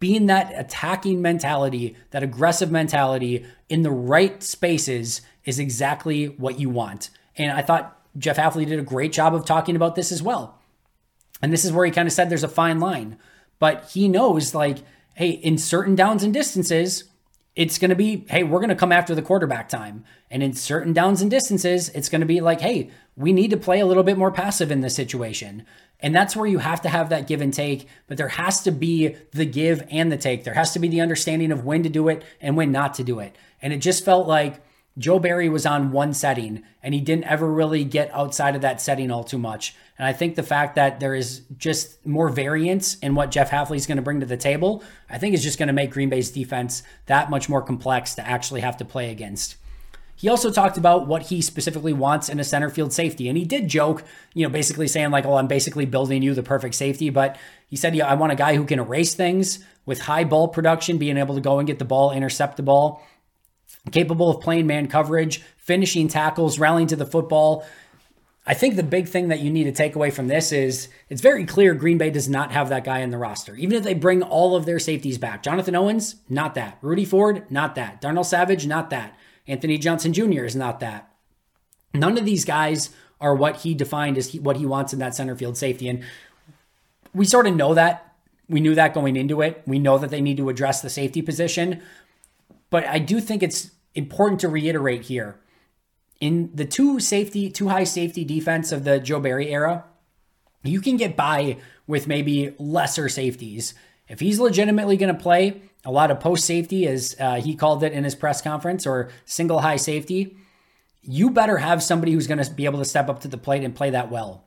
being 0.00 0.26
that 0.26 0.52
attacking 0.56 1.22
mentality, 1.22 1.96
that 2.10 2.24
aggressive 2.24 2.72
mentality 2.72 3.46
in 3.68 3.82
the 3.82 3.92
right 3.92 4.42
spaces 4.42 5.22
is 5.44 5.58
exactly 5.58 6.26
what 6.26 6.58
you 6.58 6.68
want. 6.68 7.10
And 7.36 7.52
I 7.52 7.62
thought 7.62 7.98
Jeff 8.18 8.36
Hafley 8.36 8.66
did 8.66 8.78
a 8.78 8.82
great 8.82 9.12
job 9.12 9.34
of 9.34 9.44
talking 9.44 9.76
about 9.76 9.94
this 9.94 10.12
as 10.12 10.22
well. 10.22 10.58
And 11.42 11.52
this 11.52 11.64
is 11.64 11.72
where 11.72 11.86
he 11.86 11.92
kind 11.92 12.06
of 12.06 12.12
said 12.12 12.28
there's 12.28 12.44
a 12.44 12.48
fine 12.48 12.80
line, 12.80 13.18
but 13.58 13.90
he 13.90 14.08
knows 14.08 14.54
like, 14.54 14.78
hey, 15.14 15.30
in 15.30 15.58
certain 15.58 15.94
downs 15.94 16.22
and 16.22 16.34
distances, 16.34 17.04
it's 17.56 17.78
going 17.78 17.88
to 17.90 17.96
be, 17.96 18.24
hey, 18.28 18.44
we're 18.44 18.60
going 18.60 18.68
to 18.68 18.76
come 18.76 18.92
after 18.92 19.14
the 19.14 19.22
quarterback 19.22 19.68
time. 19.68 20.04
And 20.30 20.42
in 20.42 20.54
certain 20.54 20.92
downs 20.92 21.20
and 21.20 21.30
distances, 21.30 21.88
it's 21.90 22.08
going 22.08 22.20
to 22.20 22.26
be 22.26 22.40
like, 22.40 22.60
hey, 22.60 22.90
we 23.16 23.32
need 23.32 23.50
to 23.50 23.56
play 23.56 23.80
a 23.80 23.86
little 23.86 24.02
bit 24.02 24.16
more 24.16 24.30
passive 24.30 24.70
in 24.70 24.80
this 24.80 24.94
situation. 24.94 25.66
And 25.98 26.14
that's 26.14 26.34
where 26.34 26.46
you 26.46 26.58
have 26.58 26.80
to 26.82 26.88
have 26.88 27.10
that 27.10 27.26
give 27.26 27.40
and 27.40 27.52
take, 27.52 27.86
but 28.06 28.16
there 28.16 28.28
has 28.28 28.62
to 28.62 28.70
be 28.70 29.16
the 29.32 29.44
give 29.44 29.86
and 29.90 30.10
the 30.10 30.16
take. 30.16 30.44
There 30.44 30.54
has 30.54 30.72
to 30.72 30.78
be 30.78 30.88
the 30.88 31.00
understanding 31.00 31.52
of 31.52 31.64
when 31.64 31.82
to 31.82 31.88
do 31.88 32.08
it 32.08 32.22
and 32.40 32.56
when 32.56 32.72
not 32.72 32.94
to 32.94 33.04
do 33.04 33.18
it. 33.18 33.36
And 33.60 33.72
it 33.72 33.78
just 33.78 34.04
felt 34.04 34.26
like 34.26 34.62
Joe 34.98 35.18
Barry 35.18 35.48
was 35.48 35.64
on 35.64 35.92
one 35.92 36.12
setting 36.12 36.62
and 36.82 36.94
he 36.94 37.00
didn't 37.00 37.24
ever 37.24 37.50
really 37.50 37.84
get 37.84 38.12
outside 38.12 38.54
of 38.54 38.62
that 38.62 38.80
setting 38.80 39.10
all 39.10 39.24
too 39.24 39.38
much. 39.38 39.74
And 39.98 40.06
I 40.06 40.12
think 40.12 40.34
the 40.34 40.42
fact 40.42 40.74
that 40.74 41.00
there 41.00 41.14
is 41.14 41.42
just 41.56 42.04
more 42.06 42.28
variance 42.28 42.96
in 42.98 43.14
what 43.14 43.30
Jeff 43.30 43.50
Hafley 43.50 43.76
is 43.76 43.86
going 43.86 43.96
to 43.96 44.02
bring 44.02 44.20
to 44.20 44.26
the 44.26 44.36
table, 44.36 44.82
I 45.08 45.18
think 45.18 45.34
is 45.34 45.42
just 45.42 45.58
going 45.58 45.68
to 45.68 45.72
make 45.72 45.90
Green 45.90 46.08
Bay's 46.08 46.30
defense 46.30 46.82
that 47.06 47.30
much 47.30 47.48
more 47.48 47.62
complex 47.62 48.14
to 48.16 48.26
actually 48.26 48.62
have 48.62 48.76
to 48.78 48.84
play 48.84 49.10
against. 49.10 49.56
He 50.20 50.28
also 50.28 50.50
talked 50.50 50.76
about 50.76 51.06
what 51.06 51.22
he 51.22 51.40
specifically 51.40 51.94
wants 51.94 52.28
in 52.28 52.38
a 52.38 52.44
center 52.44 52.68
field 52.68 52.92
safety. 52.92 53.26
And 53.26 53.38
he 53.38 53.46
did 53.46 53.68
joke, 53.68 54.04
you 54.34 54.46
know, 54.46 54.52
basically 54.52 54.86
saying, 54.86 55.10
like, 55.10 55.24
oh, 55.24 55.36
I'm 55.36 55.46
basically 55.46 55.86
building 55.86 56.22
you 56.22 56.34
the 56.34 56.42
perfect 56.42 56.74
safety. 56.74 57.08
But 57.08 57.38
he 57.68 57.76
said, 57.76 57.94
yeah, 57.94 58.06
I 58.06 58.14
want 58.14 58.30
a 58.30 58.36
guy 58.36 58.54
who 58.54 58.66
can 58.66 58.78
erase 58.78 59.14
things 59.14 59.64
with 59.86 60.00
high 60.00 60.24
ball 60.24 60.48
production, 60.48 60.98
being 60.98 61.16
able 61.16 61.36
to 61.36 61.40
go 61.40 61.58
and 61.58 61.66
get 61.66 61.78
the 61.78 61.86
ball, 61.86 62.12
intercept 62.12 62.58
the 62.58 62.62
ball, 62.62 63.02
capable 63.90 64.30
of 64.30 64.40
playing 64.40 64.66
man 64.66 64.88
coverage, 64.88 65.42
finishing 65.56 66.08
tackles, 66.08 66.58
rallying 66.58 66.88
to 66.88 66.96
the 66.96 67.06
football. 67.06 67.64
I 68.46 68.54
think 68.54 68.76
the 68.76 68.82
big 68.82 69.08
thing 69.08 69.28
that 69.28 69.40
you 69.40 69.50
need 69.50 69.64
to 69.64 69.72
take 69.72 69.94
away 69.94 70.10
from 70.10 70.28
this 70.28 70.50
is 70.50 70.88
it's 71.08 71.20
very 71.20 71.44
clear 71.44 71.74
Green 71.74 71.98
Bay 71.98 72.10
does 72.10 72.28
not 72.28 72.52
have 72.52 72.68
that 72.70 72.84
guy 72.84 73.00
in 73.00 73.10
the 73.10 73.18
roster. 73.18 73.54
Even 73.54 73.76
if 73.76 73.84
they 73.84 73.94
bring 73.94 74.22
all 74.22 74.56
of 74.56 74.64
their 74.66 74.78
safeties 74.78 75.18
back. 75.18 75.42
Jonathan 75.42 75.76
Owens, 75.76 76.16
not 76.28 76.54
that. 76.54 76.78
Rudy 76.82 77.04
Ford, 77.04 77.48
not 77.50 77.74
that. 77.74 78.00
Darnell 78.00 78.24
Savage, 78.24 78.66
not 78.66 78.90
that. 78.90 79.16
Anthony 79.46 79.78
Johnson 79.78 80.12
Jr. 80.12 80.44
is 80.44 80.56
not 80.56 80.80
that. 80.80 81.12
None 81.94 82.16
of 82.16 82.24
these 82.24 82.44
guys 82.44 82.90
are 83.20 83.34
what 83.34 83.56
he 83.56 83.74
defined 83.74 84.16
as 84.16 84.28
he, 84.28 84.38
what 84.38 84.56
he 84.56 84.66
wants 84.66 84.92
in 84.92 84.98
that 85.00 85.14
center 85.14 85.36
field 85.36 85.56
safety. 85.56 85.88
And 85.88 86.04
we 87.14 87.24
sort 87.24 87.46
of 87.46 87.54
know 87.54 87.74
that. 87.74 88.14
We 88.48 88.60
knew 88.60 88.74
that 88.74 88.94
going 88.94 89.16
into 89.16 89.42
it. 89.42 89.62
We 89.66 89.78
know 89.78 89.98
that 89.98 90.10
they 90.10 90.20
need 90.20 90.38
to 90.38 90.48
address 90.48 90.80
the 90.80 90.90
safety 90.90 91.22
position. 91.22 91.82
But 92.70 92.86
I 92.86 92.98
do 92.98 93.20
think 93.20 93.42
it's 93.42 93.72
important 93.94 94.40
to 94.40 94.48
reiterate 94.48 95.02
here 95.02 95.40
in 96.20 96.50
the 96.54 96.66
two 96.66 97.00
safety, 97.00 97.50
two 97.50 97.68
high 97.68 97.84
safety 97.84 98.24
defense 98.24 98.72
of 98.72 98.84
the 98.84 99.00
Joe 99.00 99.20
Barry 99.20 99.52
era, 99.52 99.84
you 100.62 100.80
can 100.80 100.96
get 100.98 101.16
by 101.16 101.56
with 101.86 102.06
maybe 102.06 102.54
lesser 102.58 103.08
safeties. 103.08 103.74
If 104.06 104.20
he's 104.20 104.38
legitimately 104.38 104.98
going 104.98 105.14
to 105.14 105.20
play 105.20 105.62
a 105.84 105.90
lot 105.90 106.10
of 106.10 106.20
post 106.20 106.44
safety, 106.44 106.86
as 106.86 107.16
uh, 107.18 107.36
he 107.36 107.56
called 107.56 107.82
it 107.82 107.92
in 107.92 108.04
his 108.04 108.14
press 108.14 108.42
conference, 108.42 108.86
or 108.86 109.10
single 109.24 109.60
high 109.60 109.76
safety, 109.76 110.36
you 111.00 111.30
better 111.30 111.56
have 111.56 111.82
somebody 111.82 112.12
who's 112.12 112.26
going 112.26 112.42
to 112.42 112.50
be 112.50 112.66
able 112.66 112.78
to 112.78 112.84
step 112.84 113.08
up 113.08 113.20
to 113.20 113.28
the 113.28 113.38
plate 113.38 113.64
and 113.64 113.74
play 113.74 113.88
that 113.90 114.10
well. 114.10 114.44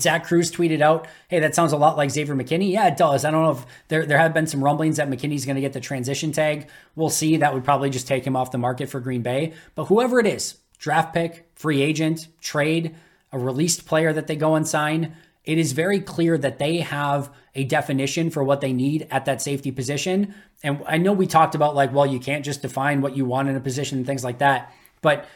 Zach 0.00 0.26
Kruse 0.26 0.50
tweeted 0.50 0.80
out, 0.80 1.06
"Hey, 1.28 1.40
that 1.40 1.54
sounds 1.54 1.72
a 1.72 1.76
lot 1.76 1.96
like 1.96 2.10
Xavier 2.10 2.34
McKinney." 2.34 2.70
Yeah, 2.70 2.88
it 2.88 2.96
does. 2.96 3.24
I 3.24 3.30
don't 3.30 3.42
know 3.42 3.52
if 3.52 3.66
there 3.88 4.06
there 4.06 4.18
have 4.18 4.34
been 4.34 4.46
some 4.46 4.62
rumblings 4.62 4.96
that 4.96 5.08
McKinney's 5.08 5.44
going 5.44 5.56
to 5.56 5.60
get 5.60 5.72
the 5.72 5.80
transition 5.80 6.32
tag. 6.32 6.68
We'll 6.94 7.10
see. 7.10 7.36
That 7.36 7.54
would 7.54 7.64
probably 7.64 7.90
just 7.90 8.08
take 8.08 8.26
him 8.26 8.36
off 8.36 8.50
the 8.50 8.58
market 8.58 8.88
for 8.88 9.00
Green 9.00 9.22
Bay. 9.22 9.52
But 9.74 9.86
whoever 9.86 10.18
it 10.20 10.26
is, 10.26 10.56
draft 10.78 11.14
pick, 11.14 11.48
free 11.54 11.82
agent, 11.82 12.28
trade, 12.40 12.94
a 13.32 13.38
released 13.38 13.86
player 13.86 14.12
that 14.12 14.26
they 14.26 14.36
go 14.36 14.54
and 14.54 14.66
sign, 14.66 15.14
it 15.44 15.58
is 15.58 15.72
very 15.72 16.00
clear 16.00 16.36
that 16.38 16.58
they 16.58 16.78
have 16.78 17.30
a 17.54 17.64
definition 17.64 18.30
for 18.30 18.42
what 18.44 18.60
they 18.60 18.72
need 18.72 19.06
at 19.10 19.24
that 19.24 19.40
safety 19.40 19.70
position. 19.70 20.34
And 20.62 20.82
I 20.86 20.98
know 20.98 21.12
we 21.12 21.26
talked 21.26 21.54
about 21.54 21.74
like, 21.74 21.92
well, 21.92 22.06
you 22.06 22.18
can't 22.18 22.44
just 22.44 22.62
define 22.62 23.00
what 23.00 23.16
you 23.16 23.24
want 23.24 23.48
in 23.48 23.56
a 23.56 23.60
position 23.60 23.98
and 23.98 24.06
things 24.06 24.24
like 24.24 24.38
that, 24.38 24.72
but 25.00 25.26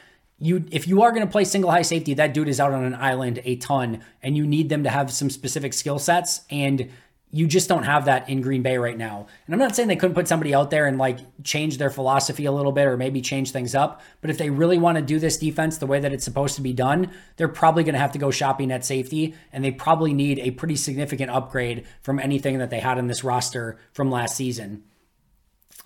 you 0.41 0.65
if 0.71 0.89
you 0.89 1.03
are 1.03 1.13
going 1.13 1.25
to 1.25 1.31
play 1.31 1.45
single 1.45 1.71
high 1.71 1.83
safety, 1.83 2.15
that 2.15 2.35
dude 2.35 2.49
is 2.49 2.59
out 2.59 2.73
on 2.73 2.83
an 2.83 2.95
island 2.95 3.41
a 3.45 3.57
ton, 3.57 4.03
and 4.23 4.37
you 4.37 4.47
need 4.47 4.69
them 4.69 4.85
to 4.85 4.91
have 4.91 5.13
some 5.13 5.31
specific 5.31 5.73
skill 5.73 5.99
sets, 5.99 6.41
and 6.51 6.91
you 7.33 7.47
just 7.47 7.69
don't 7.69 7.85
have 7.85 8.07
that 8.07 8.29
in 8.29 8.41
Green 8.41 8.63
Bay 8.63 8.77
right 8.77 8.99
now. 8.99 9.27
And 9.47 9.55
I'm 9.55 9.61
not 9.61 9.77
saying 9.77 9.89
they 9.89 9.97
couldn't 9.97 10.17
put 10.17 10.27
somebody 10.27 10.53
out 10.53 10.71
there 10.71 10.87
and 10.87 10.99
like 10.99 11.19
change 11.45 11.79
their 11.79 11.91
philosophy 11.91 12.45
a 12.45 12.53
little 12.53 12.73
bit 12.73 12.87
or 12.87 12.97
maybe 12.97 13.21
change 13.21 13.53
things 13.53 13.75
up, 13.75 14.01
but 14.21 14.31
if 14.31 14.39
they 14.39 14.51
really 14.51 14.79
want 14.79 14.97
to 14.97 15.03
do 15.03 15.21
this 15.21 15.37
defense 15.37 15.79
the 15.79 15.87
way 15.87 16.01
that 16.01 16.13
it's 16.13 16.25
supposed 16.25 16.57
to 16.57 16.63
be 16.63 16.73
done, 16.73 17.11
they're 17.37 17.47
probably 17.47 17.85
going 17.85 17.95
to 17.95 18.01
have 18.01 18.13
to 18.13 18.19
go 18.19 18.33
shopping 18.33 18.73
at 18.73 18.85
safety, 18.85 19.35
and 19.53 19.63
they 19.63 19.71
probably 19.71 20.13
need 20.13 20.41
a 20.41 20.51
pretty 20.51 20.77
significant 20.77 21.31
upgrade 21.31 21.87
from 22.03 22.19
anything 22.19 22.59
that 22.59 22.71
they 22.71 22.81
had 22.81 22.99
in 22.99 23.07
this 23.07 23.23
roster 23.23 23.79
from 23.93 24.11
last 24.11 24.37
season. 24.37 24.83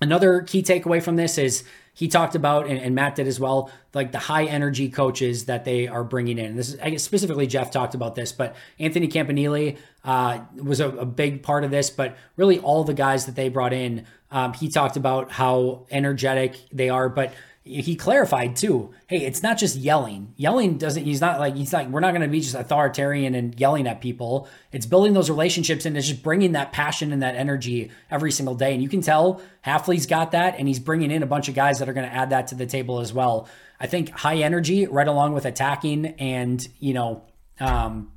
Another 0.00 0.40
key 0.42 0.62
takeaway 0.62 1.02
from 1.02 1.16
this 1.16 1.38
is 1.38 1.62
he 1.94 2.08
talked 2.08 2.34
about, 2.34 2.66
and, 2.66 2.78
and, 2.78 2.94
Matt 2.94 3.14
did 3.14 3.28
as 3.28 3.38
well, 3.38 3.70
like 3.94 4.10
the 4.10 4.18
high 4.18 4.44
energy 4.44 4.88
coaches 4.88 5.44
that 5.44 5.64
they 5.64 5.86
are 5.86 6.02
bringing 6.02 6.38
in. 6.38 6.56
This 6.56 6.70
is 6.70 6.80
I 6.80 6.90
guess 6.90 7.04
specifically 7.04 7.46
Jeff 7.46 7.70
talked 7.70 7.94
about 7.94 8.16
this, 8.16 8.32
but 8.32 8.56
Anthony 8.80 9.06
Campanile 9.06 9.76
uh, 10.04 10.40
was 10.56 10.80
a, 10.80 10.90
a, 10.90 11.06
big 11.06 11.44
part 11.44 11.62
of 11.62 11.70
this. 11.70 11.90
But 11.90 12.16
really, 12.36 12.58
all 12.58 12.82
the 12.82 12.94
guys 12.94 13.26
that 13.26 13.36
they 13.36 13.48
brought 13.48 13.72
in, 13.72 14.06
um, 14.32 14.52
he 14.54 14.68
talked 14.68 14.96
about 14.96 15.30
how 15.30 15.86
energetic 15.90 16.58
they 16.72 16.88
are, 16.88 17.08
but 17.08 17.32
he 17.66 17.96
clarified 17.96 18.54
too 18.56 18.92
hey 19.06 19.24
it's 19.24 19.42
not 19.42 19.56
just 19.56 19.76
yelling. 19.76 20.34
Yelling 20.36 20.76
doesn't 20.76 21.04
he's 21.04 21.20
not 21.20 21.40
like 21.40 21.56
he's 21.56 21.72
like 21.72 21.88
we're 21.88 22.00
not 22.00 22.10
going 22.10 22.22
to 22.22 22.28
be 22.28 22.40
just 22.40 22.54
authoritarian 22.54 23.34
and 23.34 23.58
yelling 23.58 23.86
at 23.86 24.02
people. 24.02 24.48
It's 24.70 24.84
building 24.84 25.14
those 25.14 25.30
relationships 25.30 25.86
and 25.86 25.96
it's 25.96 26.06
just 26.06 26.22
bringing 26.22 26.52
that 26.52 26.72
passion 26.72 27.12
and 27.12 27.22
that 27.22 27.36
energy 27.36 27.90
every 28.10 28.32
single 28.32 28.54
day. 28.54 28.74
And 28.74 28.82
you 28.82 28.88
can 28.88 29.00
tell 29.00 29.40
Hafley's 29.64 30.06
got 30.06 30.32
that 30.32 30.56
and 30.58 30.68
he's 30.68 30.78
bringing 30.78 31.10
in 31.10 31.22
a 31.22 31.26
bunch 31.26 31.48
of 31.48 31.54
guys 31.54 31.78
that 31.78 31.88
are 31.88 31.94
going 31.94 32.08
to 32.08 32.14
add 32.14 32.30
that 32.30 32.48
to 32.48 32.54
the 32.54 32.66
table 32.66 33.00
as 33.00 33.14
well. 33.14 33.48
I 33.80 33.86
think 33.86 34.10
high 34.10 34.36
energy 34.36 34.86
right 34.86 35.08
along 35.08 35.32
with 35.32 35.46
attacking 35.46 36.06
and 36.18 36.66
you 36.80 36.92
know 36.92 37.24
um 37.60 38.12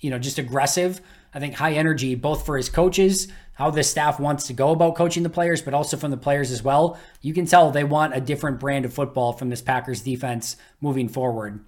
you 0.00 0.08
know 0.08 0.18
just 0.18 0.38
aggressive 0.38 1.02
i 1.34 1.40
think 1.40 1.54
high 1.54 1.72
energy 1.72 2.14
both 2.14 2.44
for 2.44 2.56
his 2.56 2.68
coaches 2.68 3.28
how 3.60 3.70
the 3.70 3.82
staff 3.82 4.18
wants 4.18 4.46
to 4.46 4.54
go 4.54 4.70
about 4.70 4.94
coaching 4.94 5.22
the 5.22 5.28
players, 5.28 5.60
but 5.60 5.74
also 5.74 5.98
from 5.98 6.10
the 6.10 6.16
players 6.16 6.50
as 6.50 6.62
well. 6.62 6.98
You 7.20 7.34
can 7.34 7.44
tell 7.44 7.70
they 7.70 7.84
want 7.84 8.16
a 8.16 8.20
different 8.20 8.58
brand 8.58 8.86
of 8.86 8.94
football 8.94 9.34
from 9.34 9.50
this 9.50 9.60
Packers 9.60 10.00
defense 10.00 10.56
moving 10.80 11.10
forward. 11.10 11.62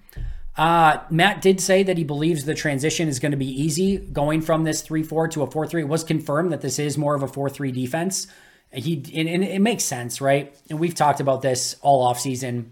Uh, 0.56 1.00
Matt 1.10 1.42
did 1.42 1.60
say 1.60 1.82
that 1.82 1.98
he 1.98 2.04
believes 2.04 2.46
the 2.46 2.54
transition 2.54 3.08
is 3.08 3.18
going 3.18 3.32
to 3.32 3.36
be 3.36 3.46
easy 3.46 3.98
going 3.98 4.40
from 4.40 4.64
this 4.64 4.80
3 4.80 5.02
4 5.02 5.28
to 5.28 5.42
a 5.42 5.50
4 5.50 5.66
3. 5.66 5.82
It 5.82 5.88
was 5.88 6.02
confirmed 6.02 6.50
that 6.50 6.62
this 6.62 6.78
is 6.78 6.96
more 6.96 7.14
of 7.14 7.22
a 7.22 7.28
4 7.28 7.50
3 7.50 7.70
defense. 7.72 8.26
He 8.72 8.94
and, 9.14 9.28
and, 9.28 9.44
it 9.44 9.60
makes 9.60 9.84
sense, 9.84 10.18
right? 10.22 10.56
And 10.70 10.80
we've 10.80 10.94
talked 10.94 11.20
about 11.20 11.42
this 11.42 11.76
all 11.82 12.10
offseason. 12.10 12.70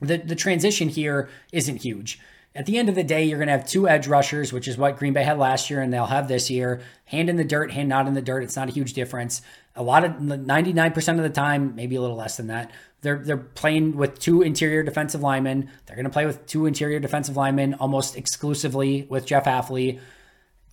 The, 0.00 0.16
the 0.16 0.34
transition 0.34 0.88
here 0.88 1.28
isn't 1.52 1.82
huge. 1.82 2.18
At 2.54 2.66
the 2.66 2.76
end 2.76 2.90
of 2.90 2.94
the 2.94 3.02
day, 3.02 3.24
you're 3.24 3.38
going 3.38 3.48
to 3.48 3.56
have 3.56 3.66
two 3.66 3.88
edge 3.88 4.06
rushers, 4.06 4.52
which 4.52 4.68
is 4.68 4.76
what 4.76 4.98
Green 4.98 5.14
Bay 5.14 5.22
had 5.22 5.38
last 5.38 5.70
year, 5.70 5.80
and 5.80 5.92
they'll 5.92 6.06
have 6.06 6.28
this 6.28 6.50
year. 6.50 6.82
Hand 7.06 7.30
in 7.30 7.36
the 7.36 7.44
dirt, 7.44 7.70
hand 7.70 7.88
not 7.88 8.06
in 8.06 8.14
the 8.14 8.20
dirt. 8.20 8.42
It's 8.42 8.56
not 8.56 8.68
a 8.68 8.72
huge 8.72 8.92
difference. 8.92 9.40
A 9.74 9.82
lot 9.82 10.04
of 10.04 10.12
99% 10.12 11.16
of 11.16 11.22
the 11.22 11.30
time, 11.30 11.74
maybe 11.74 11.96
a 11.96 12.00
little 12.00 12.16
less 12.16 12.36
than 12.36 12.48
that, 12.48 12.70
they're 13.00 13.18
they're 13.18 13.36
playing 13.36 13.96
with 13.96 14.18
two 14.18 14.42
interior 14.42 14.82
defensive 14.82 15.22
linemen. 15.22 15.70
They're 15.86 15.96
going 15.96 16.04
to 16.04 16.10
play 16.10 16.24
with 16.24 16.46
two 16.46 16.66
interior 16.66 17.00
defensive 17.00 17.36
linemen 17.36 17.74
almost 17.74 18.16
exclusively 18.16 19.06
with 19.08 19.26
Jeff 19.26 19.44
Hafley. 19.44 19.98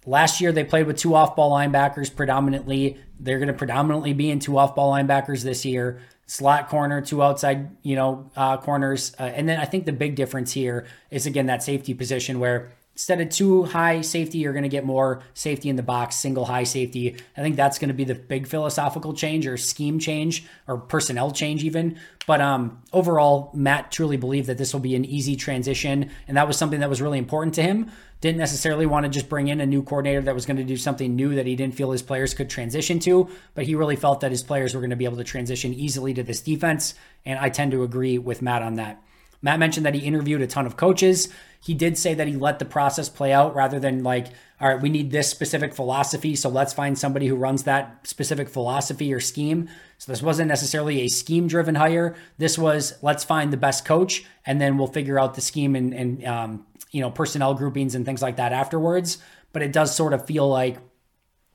Last 0.10 0.42
year, 0.42 0.52
they 0.52 0.64
played 0.64 0.88
with 0.88 0.98
two 0.98 1.14
off 1.14 1.36
ball 1.36 1.52
linebackers 1.52 2.14
predominantly. 2.14 2.98
They're 3.20 3.38
going 3.38 3.50
to 3.50 3.54
predominantly 3.54 4.14
be 4.14 4.32
in 4.32 4.40
two 4.40 4.58
off 4.58 4.74
ball 4.74 4.92
linebackers 4.92 5.44
this 5.44 5.66
year 5.66 6.02
slot 6.26 6.68
corner, 6.68 7.00
two 7.00 7.22
outside, 7.22 7.76
you 7.84 7.96
know, 7.96 8.32
uh, 8.36 8.58
corners. 8.58 9.14
Uh, 9.20 9.24
and 9.24 9.48
then 9.48 9.60
I 9.60 9.66
think 9.66 9.86
the 9.86 9.94
big 9.94 10.16
difference 10.16 10.52
here 10.52 10.88
is 11.12 11.28
again 11.28 11.46
that 11.46 11.62
safety 11.62 11.94
position 11.94 12.40
where 12.40 12.72
instead 12.94 13.22
of 13.22 13.30
two 13.30 13.64
high 13.66 14.02
safety, 14.02 14.40
you're 14.40 14.54
going 14.54 14.64
to 14.64 14.70
get 14.70 14.84
more 14.84 15.22
safety 15.36 15.70
in 15.70 15.76
the 15.76 15.84
box, 15.84 16.16
single 16.16 16.46
high 16.46 16.64
safety. 16.64 17.16
I 17.38 17.42
think 17.42 17.56
that's 17.56 17.78
going 17.78 17.90
to 17.90 17.94
be 17.94 18.04
the 18.04 18.16
big 18.16 18.48
philosophical 18.48 19.14
change 19.14 19.46
or 19.46 19.58
scheme 19.58 20.00
change 20.00 20.46
or 20.68 20.78
personnel 20.78 21.32
change 21.32 21.64
even. 21.64 22.00
But 22.28 22.42
um, 22.42 22.82
overall, 22.94 23.52
Matt 23.54 23.92
truly 23.92 24.18
believed 24.18 24.48
that 24.48 24.58
this 24.58 24.74
will 24.74 24.82
be 24.82 24.96
an 24.96 25.06
easy 25.06 25.36
transition, 25.36 26.10
and 26.28 26.36
that 26.36 26.48
was 26.48 26.58
something 26.58 26.80
that 26.80 26.90
was 26.90 27.02
really 27.02 27.20
important 27.20 27.54
to 27.56 27.64
him 27.64 27.92
didn't 28.22 28.38
necessarily 28.38 28.86
want 28.86 29.06
to 29.06 29.10
just 29.10 29.30
bring 29.30 29.48
in 29.48 29.62
a 29.62 29.66
new 29.66 29.82
coordinator 29.82 30.22
that 30.22 30.36
was 30.36 30.46
going 30.46 30.58
to 30.58 30.64
do 30.64 30.76
something 30.76 31.16
new 31.16 31.36
that 31.36 31.46
he 31.46 31.56
didn't 31.56 31.76
feel 31.76 31.92
his 31.92 32.02
players 32.02 32.34
could 32.34 32.50
transition 32.50 33.00
to, 33.00 33.30
but 33.54 33.66
he 33.66 33.76
really 33.76 33.96
felt 33.96 34.20
that 34.20 34.32
his 34.32 34.44
players 34.44 34.74
were 34.74 34.82
going 34.82 34.90
to 34.90 34.96
be 34.96 35.06
able 35.06 35.18
to 35.18 35.24
transition 35.24 35.74
easily 35.74 36.14
to 36.14 36.24
this 36.24 36.42
defense. 36.42 36.96
And 37.26 37.40
I 37.40 37.50
tend 37.50 37.72
to 37.72 37.84
agree 37.84 38.18
with 38.18 38.42
Matt 38.42 38.62
on 38.62 38.76
that. 38.76 39.02
Matt 39.42 39.60
mentioned 39.60 39.86
that 39.86 39.96
he 39.96 40.02
interviewed 40.02 40.42
a 40.42 40.48
ton 40.48 40.66
of 40.66 40.76
coaches. 40.76 41.30
He 41.64 41.74
did 41.74 41.98
say 41.98 42.14
that 42.14 42.28
he 42.28 42.36
let 42.36 42.60
the 42.60 42.66
process 42.66 43.10
play 43.10 43.32
out 43.32 43.56
rather 43.56 43.80
than 43.80 44.04
like, 44.04 44.28
all 44.60 44.68
right, 44.68 44.82
we 44.82 44.90
need 44.90 45.12
this 45.12 45.30
specific 45.30 45.74
philosophy. 45.74 46.36
So 46.36 46.50
let's 46.50 46.74
find 46.74 46.98
somebody 46.98 47.28
who 47.28 47.36
runs 47.36 47.64
that 47.64 48.06
specific 48.06 48.50
philosophy 48.50 49.14
or 49.14 49.20
scheme. 49.20 49.70
So 49.98 50.12
this 50.12 50.22
wasn't 50.22 50.50
necessarily 50.50 51.02
a 51.02 51.08
scheme 51.08 51.48
driven 51.48 51.76
hire. 51.76 52.16
This 52.38 52.58
was 52.58 52.98
let's 53.02 53.24
find 53.24 53.54
the 53.54 53.58
best 53.58 53.86
coach 53.86 54.26
and 54.46 54.60
then 54.60 54.78
we'll 54.78 54.88
figure 54.88 55.20
out 55.20 55.36
the 55.36 55.42
scheme 55.42 55.76
and, 55.76 55.94
and 55.94 56.26
um, 56.26 56.66
you 56.92 57.02
know, 57.02 57.12
personnel 57.12 57.54
groupings 57.54 57.96
and 57.96 58.06
things 58.06 58.22
like 58.22 58.38
that 58.38 58.52
afterwards. 58.54 59.18
But 59.52 59.62
it 59.62 59.72
does 59.72 59.96
sort 59.96 60.14
of 60.14 60.26
feel 60.26 60.48
like 60.48 60.78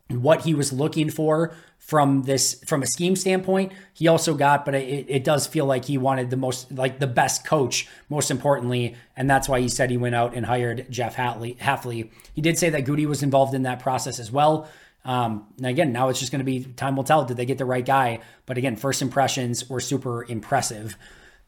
what 0.08 0.42
he 0.42 0.54
was 0.54 0.72
looking 0.72 1.10
for 1.10 1.54
from 1.78 2.22
this 2.22 2.62
from 2.66 2.82
a 2.82 2.86
scheme 2.86 3.16
standpoint 3.16 3.72
he 3.94 4.06
also 4.06 4.34
got 4.34 4.64
but 4.64 4.74
it, 4.74 5.06
it 5.08 5.24
does 5.24 5.46
feel 5.46 5.64
like 5.64 5.86
he 5.86 5.96
wanted 5.96 6.30
the 6.30 6.36
most 6.36 6.70
like 6.72 6.98
the 6.98 7.06
best 7.06 7.46
coach 7.46 7.88
most 8.08 8.30
importantly 8.30 8.94
and 9.16 9.28
that's 9.28 9.48
why 9.48 9.60
he 9.60 9.68
said 9.68 9.90
he 9.90 9.96
went 9.96 10.14
out 10.14 10.34
and 10.34 10.44
hired 10.46 10.86
jeff 10.90 11.16
hatley 11.16 11.56
Hafley. 11.58 12.10
he 12.34 12.42
did 12.42 12.58
say 12.58 12.68
that 12.70 12.84
Gutey 12.84 13.06
was 13.06 13.22
involved 13.22 13.54
in 13.54 13.62
that 13.62 13.80
process 13.80 14.18
as 14.18 14.30
well 14.30 14.68
um, 15.06 15.46
and 15.56 15.66
again 15.66 15.92
now 15.92 16.08
it's 16.08 16.20
just 16.20 16.32
going 16.32 16.40
to 16.40 16.44
be 16.44 16.64
time 16.64 16.96
will 16.96 17.04
tell 17.04 17.24
did 17.24 17.36
they 17.36 17.46
get 17.46 17.58
the 17.58 17.64
right 17.64 17.84
guy 17.84 18.20
but 18.44 18.58
again 18.58 18.76
first 18.76 19.00
impressions 19.00 19.68
were 19.70 19.80
super 19.80 20.24
impressive 20.24 20.96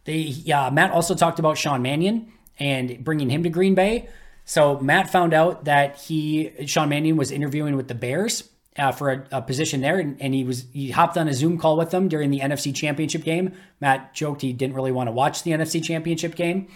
they 0.04 0.16
yeah 0.16 0.70
matt 0.70 0.92
also 0.92 1.14
talked 1.14 1.38
about 1.38 1.58
sean 1.58 1.82
mannion 1.82 2.32
and 2.58 3.02
bringing 3.04 3.30
him 3.30 3.42
to 3.42 3.48
Green 3.48 3.74
Bay. 3.74 4.08
So 4.44 4.78
Matt 4.78 5.10
found 5.10 5.34
out 5.34 5.64
that 5.64 5.96
he 6.00 6.52
Sean 6.66 6.88
Mannion 6.88 7.16
was 7.16 7.30
interviewing 7.30 7.76
with 7.76 7.88
the 7.88 7.94
Bears 7.94 8.48
uh, 8.78 8.92
for 8.92 9.10
a, 9.10 9.26
a, 9.32 9.42
position 9.42 9.80
there, 9.80 9.98
and, 9.98 10.20
and, 10.20 10.34
he 10.34 10.44
was 10.44 10.66
he 10.72 10.90
hopped 10.90 11.16
on 11.16 11.28
a 11.28 11.34
Zoom 11.34 11.58
call 11.58 11.76
with 11.76 11.90
them 11.90 12.08
during 12.08 12.30
the 12.30 12.40
NFC 12.40 12.74
Championship 12.74 13.24
game. 13.24 13.52
Matt 13.80 14.14
joked 14.14 14.42
he 14.42 14.52
didn't 14.52 14.76
really 14.76 14.92
want 14.92 15.08
to 15.08 15.12
watch 15.12 15.42
the 15.42 15.50
NFC 15.50 15.82
Championship 15.82 16.34
game, 16.34 16.68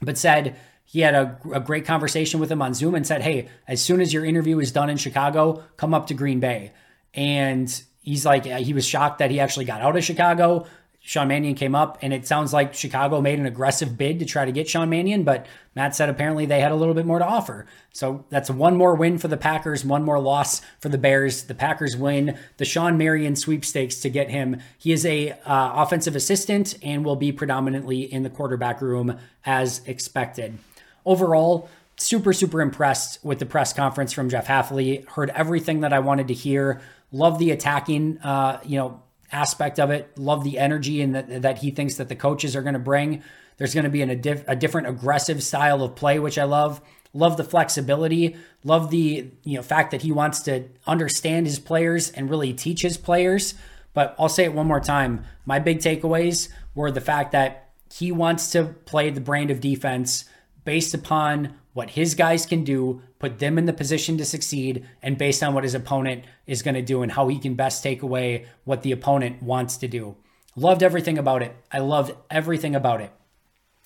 but 0.00 0.18
said 0.18 0.56
he 0.84 1.00
had 1.00 1.14
a, 1.14 1.38
a 1.52 1.60
great 1.60 1.84
conversation 1.84 2.40
with 2.40 2.50
him 2.50 2.62
on 2.62 2.74
Zoom 2.74 2.94
and 2.94 3.06
said, 3.06 3.22
"Hey, 3.22 3.48
as 3.68 3.80
soon 3.80 4.00
as 4.00 4.12
your 4.12 4.24
interview 4.24 4.58
is 4.58 4.72
done 4.72 4.90
in 4.90 4.96
Chicago, 4.96 5.62
come 5.76 5.94
up 5.94 6.08
to 6.08 6.14
Green 6.14 6.40
Bay." 6.40 6.72
And 7.14 7.68
he's 8.06 8.24
like, 8.24 8.44
he 8.44 8.72
was 8.72 8.86
shocked 8.86 9.18
that 9.18 9.30
he 9.30 9.40
actually 9.40 9.64
got 9.64 9.82
out 9.82 9.96
of 9.96 10.04
Chicago. 10.04 10.66
Sean 11.06 11.28
Mannion 11.28 11.54
came 11.54 11.76
up, 11.76 11.98
and 12.02 12.12
it 12.12 12.26
sounds 12.26 12.52
like 12.52 12.74
Chicago 12.74 13.20
made 13.20 13.38
an 13.38 13.46
aggressive 13.46 13.96
bid 13.96 14.18
to 14.18 14.24
try 14.24 14.44
to 14.44 14.50
get 14.50 14.68
Sean 14.68 14.90
Mannion, 14.90 15.22
but 15.22 15.46
Matt 15.76 15.94
said 15.94 16.08
apparently 16.08 16.46
they 16.46 16.58
had 16.58 16.72
a 16.72 16.74
little 16.74 16.94
bit 16.94 17.06
more 17.06 17.20
to 17.20 17.24
offer. 17.24 17.64
So 17.92 18.24
that's 18.28 18.50
one 18.50 18.76
more 18.76 18.96
win 18.96 19.18
for 19.18 19.28
the 19.28 19.36
Packers, 19.36 19.84
one 19.84 20.02
more 20.02 20.18
loss 20.18 20.62
for 20.80 20.88
the 20.88 20.98
Bears. 20.98 21.44
The 21.44 21.54
Packers 21.54 21.96
win 21.96 22.36
the 22.56 22.64
Sean 22.64 22.98
Mannion 22.98 23.36
sweepstakes 23.36 24.00
to 24.00 24.10
get 24.10 24.30
him. 24.30 24.60
He 24.78 24.90
is 24.90 25.06
a 25.06 25.30
uh, 25.30 25.36
offensive 25.76 26.16
assistant 26.16 26.74
and 26.82 27.04
will 27.04 27.14
be 27.14 27.30
predominantly 27.30 28.00
in 28.12 28.24
the 28.24 28.30
quarterback 28.30 28.82
room 28.82 29.16
as 29.44 29.82
expected. 29.86 30.58
Overall, 31.04 31.68
super 31.98 32.32
super 32.32 32.60
impressed 32.60 33.24
with 33.24 33.38
the 33.38 33.46
press 33.46 33.72
conference 33.72 34.12
from 34.12 34.28
Jeff 34.28 34.48
Hafley. 34.48 35.06
Heard 35.10 35.30
everything 35.36 35.82
that 35.82 35.92
I 35.92 36.00
wanted 36.00 36.26
to 36.28 36.34
hear. 36.34 36.80
Love 37.12 37.38
the 37.38 37.52
attacking, 37.52 38.18
uh, 38.18 38.58
you 38.64 38.76
know 38.76 39.02
aspect 39.32 39.78
of 39.78 39.90
it. 39.90 40.16
Love 40.18 40.44
the 40.44 40.58
energy 40.58 41.00
and 41.00 41.14
that, 41.14 41.42
that 41.42 41.58
he 41.58 41.70
thinks 41.70 41.96
that 41.96 42.08
the 42.08 42.16
coaches 42.16 42.54
are 42.54 42.62
going 42.62 42.74
to 42.74 42.78
bring. 42.78 43.22
There's 43.56 43.74
going 43.74 43.84
to 43.84 43.90
be 43.90 44.02
an, 44.02 44.10
a, 44.10 44.16
diff, 44.16 44.44
a 44.46 44.56
different 44.56 44.88
aggressive 44.88 45.42
style 45.42 45.82
of 45.82 45.94
play, 45.94 46.18
which 46.18 46.38
I 46.38 46.44
love. 46.44 46.80
Love 47.14 47.36
the 47.36 47.44
flexibility. 47.44 48.36
Love 48.62 48.90
the 48.90 49.30
you 49.42 49.56
know 49.56 49.62
fact 49.62 49.90
that 49.90 50.02
he 50.02 50.12
wants 50.12 50.40
to 50.40 50.64
understand 50.86 51.46
his 51.46 51.58
players 51.58 52.10
and 52.10 52.28
really 52.28 52.52
teach 52.52 52.82
his 52.82 52.98
players. 52.98 53.54
But 53.94 54.14
I'll 54.18 54.28
say 54.28 54.44
it 54.44 54.52
one 54.52 54.66
more 54.66 54.80
time. 54.80 55.24
My 55.46 55.58
big 55.58 55.78
takeaways 55.78 56.50
were 56.74 56.90
the 56.90 57.00
fact 57.00 57.32
that 57.32 57.70
he 57.90 58.12
wants 58.12 58.50
to 58.50 58.64
play 58.84 59.08
the 59.08 59.22
brand 59.22 59.50
of 59.50 59.60
defense 59.60 60.26
based 60.64 60.92
upon 60.92 61.54
what 61.76 61.90
his 61.90 62.14
guys 62.14 62.46
can 62.46 62.64
do, 62.64 63.02
put 63.18 63.38
them 63.38 63.58
in 63.58 63.66
the 63.66 63.72
position 63.72 64.16
to 64.16 64.24
succeed, 64.24 64.88
and 65.02 65.18
based 65.18 65.42
on 65.42 65.52
what 65.52 65.62
his 65.62 65.74
opponent 65.74 66.24
is 66.46 66.62
going 66.62 66.74
to 66.74 66.80
do 66.80 67.02
and 67.02 67.12
how 67.12 67.28
he 67.28 67.38
can 67.38 67.54
best 67.54 67.82
take 67.82 68.00
away 68.00 68.46
what 68.64 68.80
the 68.80 68.92
opponent 68.92 69.42
wants 69.42 69.76
to 69.76 69.86
do. 69.86 70.16
Loved 70.56 70.82
everything 70.82 71.18
about 71.18 71.42
it. 71.42 71.54
I 71.70 71.80
loved 71.80 72.14
everything 72.30 72.74
about 72.74 73.02
it. 73.02 73.12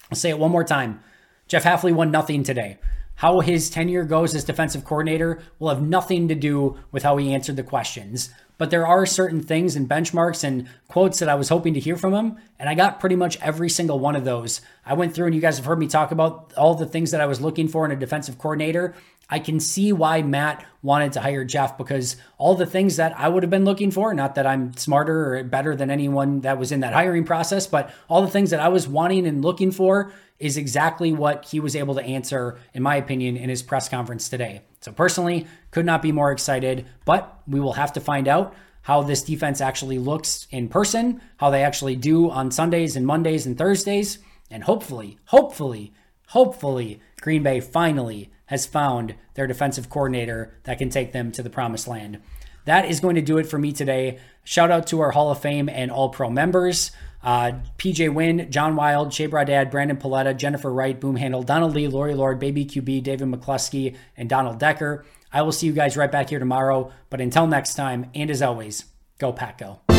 I'll 0.09 0.17
say 0.17 0.31
it 0.31 0.39
one 0.39 0.53
more 0.53 0.63
time. 0.63 1.01
Jeff 1.49 1.65
Hafley 1.65 1.93
won 1.93 2.13
nothing 2.13 2.45
today. 2.45 2.79
How 3.17 3.41
his 3.41 3.69
tenure 3.69 4.05
goes 4.05 4.37
as 4.37 4.45
defensive 4.45 4.85
coordinator 4.85 5.43
will 5.59 5.71
have 5.71 5.83
nothing 5.83 6.29
to 6.29 6.37
do 6.37 6.79
with 6.93 7.03
how 7.03 7.17
he 7.17 7.35
answered 7.35 7.57
the 7.57 7.65
questions 7.65 8.31
but 8.61 8.69
there 8.69 8.87
are 8.87 9.07
certain 9.07 9.43
things 9.43 9.75
and 9.75 9.89
benchmarks 9.89 10.45
and 10.45 10.69
quotes 10.87 11.19
that 11.21 11.31
I 11.31 11.35
was 11.35 11.49
hoping 11.49 11.73
to 11.73 11.81
hear 11.81 11.97
from 11.97 12.13
him. 12.13 12.37
And 12.59 12.69
I 12.69 12.75
got 12.75 13.01
pretty 13.01 13.17
much 13.17 13.41
every 13.41 13.71
single 13.71 13.99
one 13.99 14.15
of 14.15 14.27
those. 14.27 14.61
I 14.85 14.93
went 14.93 15.15
through 15.15 15.25
and 15.25 15.35
you 15.35 15.41
guys 15.41 15.57
have 15.57 15.65
heard 15.65 15.79
me 15.79 15.87
talk 15.87 16.11
about 16.11 16.53
all 16.59 16.75
the 16.75 16.85
things 16.85 17.11
that 17.13 17.23
I 17.23 17.27
was 17.27 17.41
looking 17.41 17.69
for 17.69 17.87
in 17.87 17.91
a 17.91 17.97
defensive 17.97 18.37
coordinator. 18.37 18.95
I 19.31 19.39
can 19.39 19.61
see 19.61 19.95
why 19.95 20.21
Matt 20.21 20.63
wanted 20.83 21.15
to 21.15 21.23
hire 21.23 21.43
Jeff 21.43 21.79
because 21.79 22.19
all 22.37 22.55
the 22.55 22.67
things 22.67 22.97
that 22.97 23.19
I 23.19 23.29
would 23.29 23.43
have 23.43 23.49
been 23.49 23.65
looking 23.65 23.91
for, 23.91 24.13
not 24.13 24.35
that 24.35 24.47
I'm 24.47 24.77
smarter 24.77 25.37
or 25.37 25.43
better 25.43 25.75
than 25.75 25.91
anyone 25.91 26.43
that 26.43 26.59
was 26.59 26.71
in 26.71 26.81
that 26.81 26.93
hiring 26.93 27.25
process, 27.25 27.67
but 27.67 27.91
all 28.11 28.21
the 28.21 28.31
things 28.31 28.51
that 28.51 28.61
I 28.61 28.69
was 28.69 28.87
wanting 28.87 29.27
and 29.27 29.43
looking 29.43 29.73
for 29.73 30.13
is 30.39 30.59
exactly 30.59 31.15
what 31.15 31.47
he 31.47 31.61
was 31.61 31.75
able 31.75 31.95
to 31.95 32.03
answer, 32.03 32.59
in 32.75 32.83
my 32.83 32.97
opinion, 32.97 33.39
in 33.39 33.49
his 33.49 33.63
press 33.63 33.89
conference 33.89 34.29
today. 34.29 34.61
So, 34.81 34.93
personally, 34.93 35.47
could 35.71 35.87
not 35.87 36.03
be 36.03 36.13
more 36.13 36.33
excited, 36.33 36.87
but 37.05 37.41
we 37.47 37.61
will 37.61 37.75
have 37.75 37.93
to 37.95 38.01
find 38.01 38.27
out. 38.27 38.55
how 38.83 39.03
this 39.03 39.23
defense 39.23 39.61
actually 39.61 39.99
looks 39.99 40.47
in 40.51 40.69
person, 40.69 41.21
how 41.37 41.51
they 41.51 41.63
actually 41.63 41.97
do 41.97 42.31
on 42.31 42.51
Sundays 42.51 42.97
and 42.97 43.07
Mondays 43.07 43.47
and 43.47 43.57
Thursdays. 43.57 44.19
And 44.51 44.65
hopefully, 44.65 45.19
hopefully, 45.27 45.93
hopefully, 46.29 47.01
Green 47.21 47.43
Bay 47.43 47.61
finally 47.61 48.31
has 48.47 48.67
found 48.67 49.15
their 49.35 49.47
defensive 49.47 49.91
coordinator 49.91 50.55
that 50.65 50.79
can 50.79 50.89
take 50.89 51.13
them 51.13 51.31
to 51.33 51.43
the 51.43 51.51
promised 51.51 51.87
land. 51.87 52.21
That 52.65 52.87
is 52.87 53.01
going 53.01 53.15
to 53.15 53.23
do 53.23 53.39
it 53.39 53.47
for 53.47 53.59
me 53.59 53.73
today. 53.73 54.19
Shout 54.45 54.71
out 54.71 54.87
to 54.89 55.01
our 55.01 55.13
Hall 55.13 55.31
of 55.31 55.41
Fame 55.41 55.69
and 55.69 55.91
All 55.91 56.09
Pro 56.09 56.31
members. 56.31 56.91
Uh, 57.23 57.53
PJ 57.79 58.13
Wynn, 58.13 58.51
John 58.51 58.77
Wild, 58.77 59.13
Shea 59.13 59.29
Bradad, 59.29 59.71
Brandon 59.71 59.97
Paletta, 59.97 60.37
Jennifer 60.37 60.73
Wright, 60.73 60.99
Boom 60.99 61.17
Handle, 61.17 61.43
Donald 61.43 61.75
Lee, 61.75 61.89
Lori 61.89 62.15
Lord, 62.15 62.39
Baby 62.39 62.65
QB, 62.65 63.03
David 63.03 63.29
McCluskey, 63.29 63.97
and 64.17 64.29
Donald 64.29 64.59
Decker. 64.59 65.05
I 65.33 65.43
will 65.43 65.53
see 65.53 65.67
you 65.67 65.73
guys 65.73 65.97
right 65.97 66.11
back 66.11 66.31
here 66.31 66.39
tomorrow. 66.39 66.93
But 67.09 67.21
until 67.21 67.47
next 67.47 67.75
time, 67.75 68.11
and 68.15 68.31
as 68.31 68.43
always, 68.43 68.87
go 69.19 69.33
Pack 69.33 69.59
Go. 69.59 69.90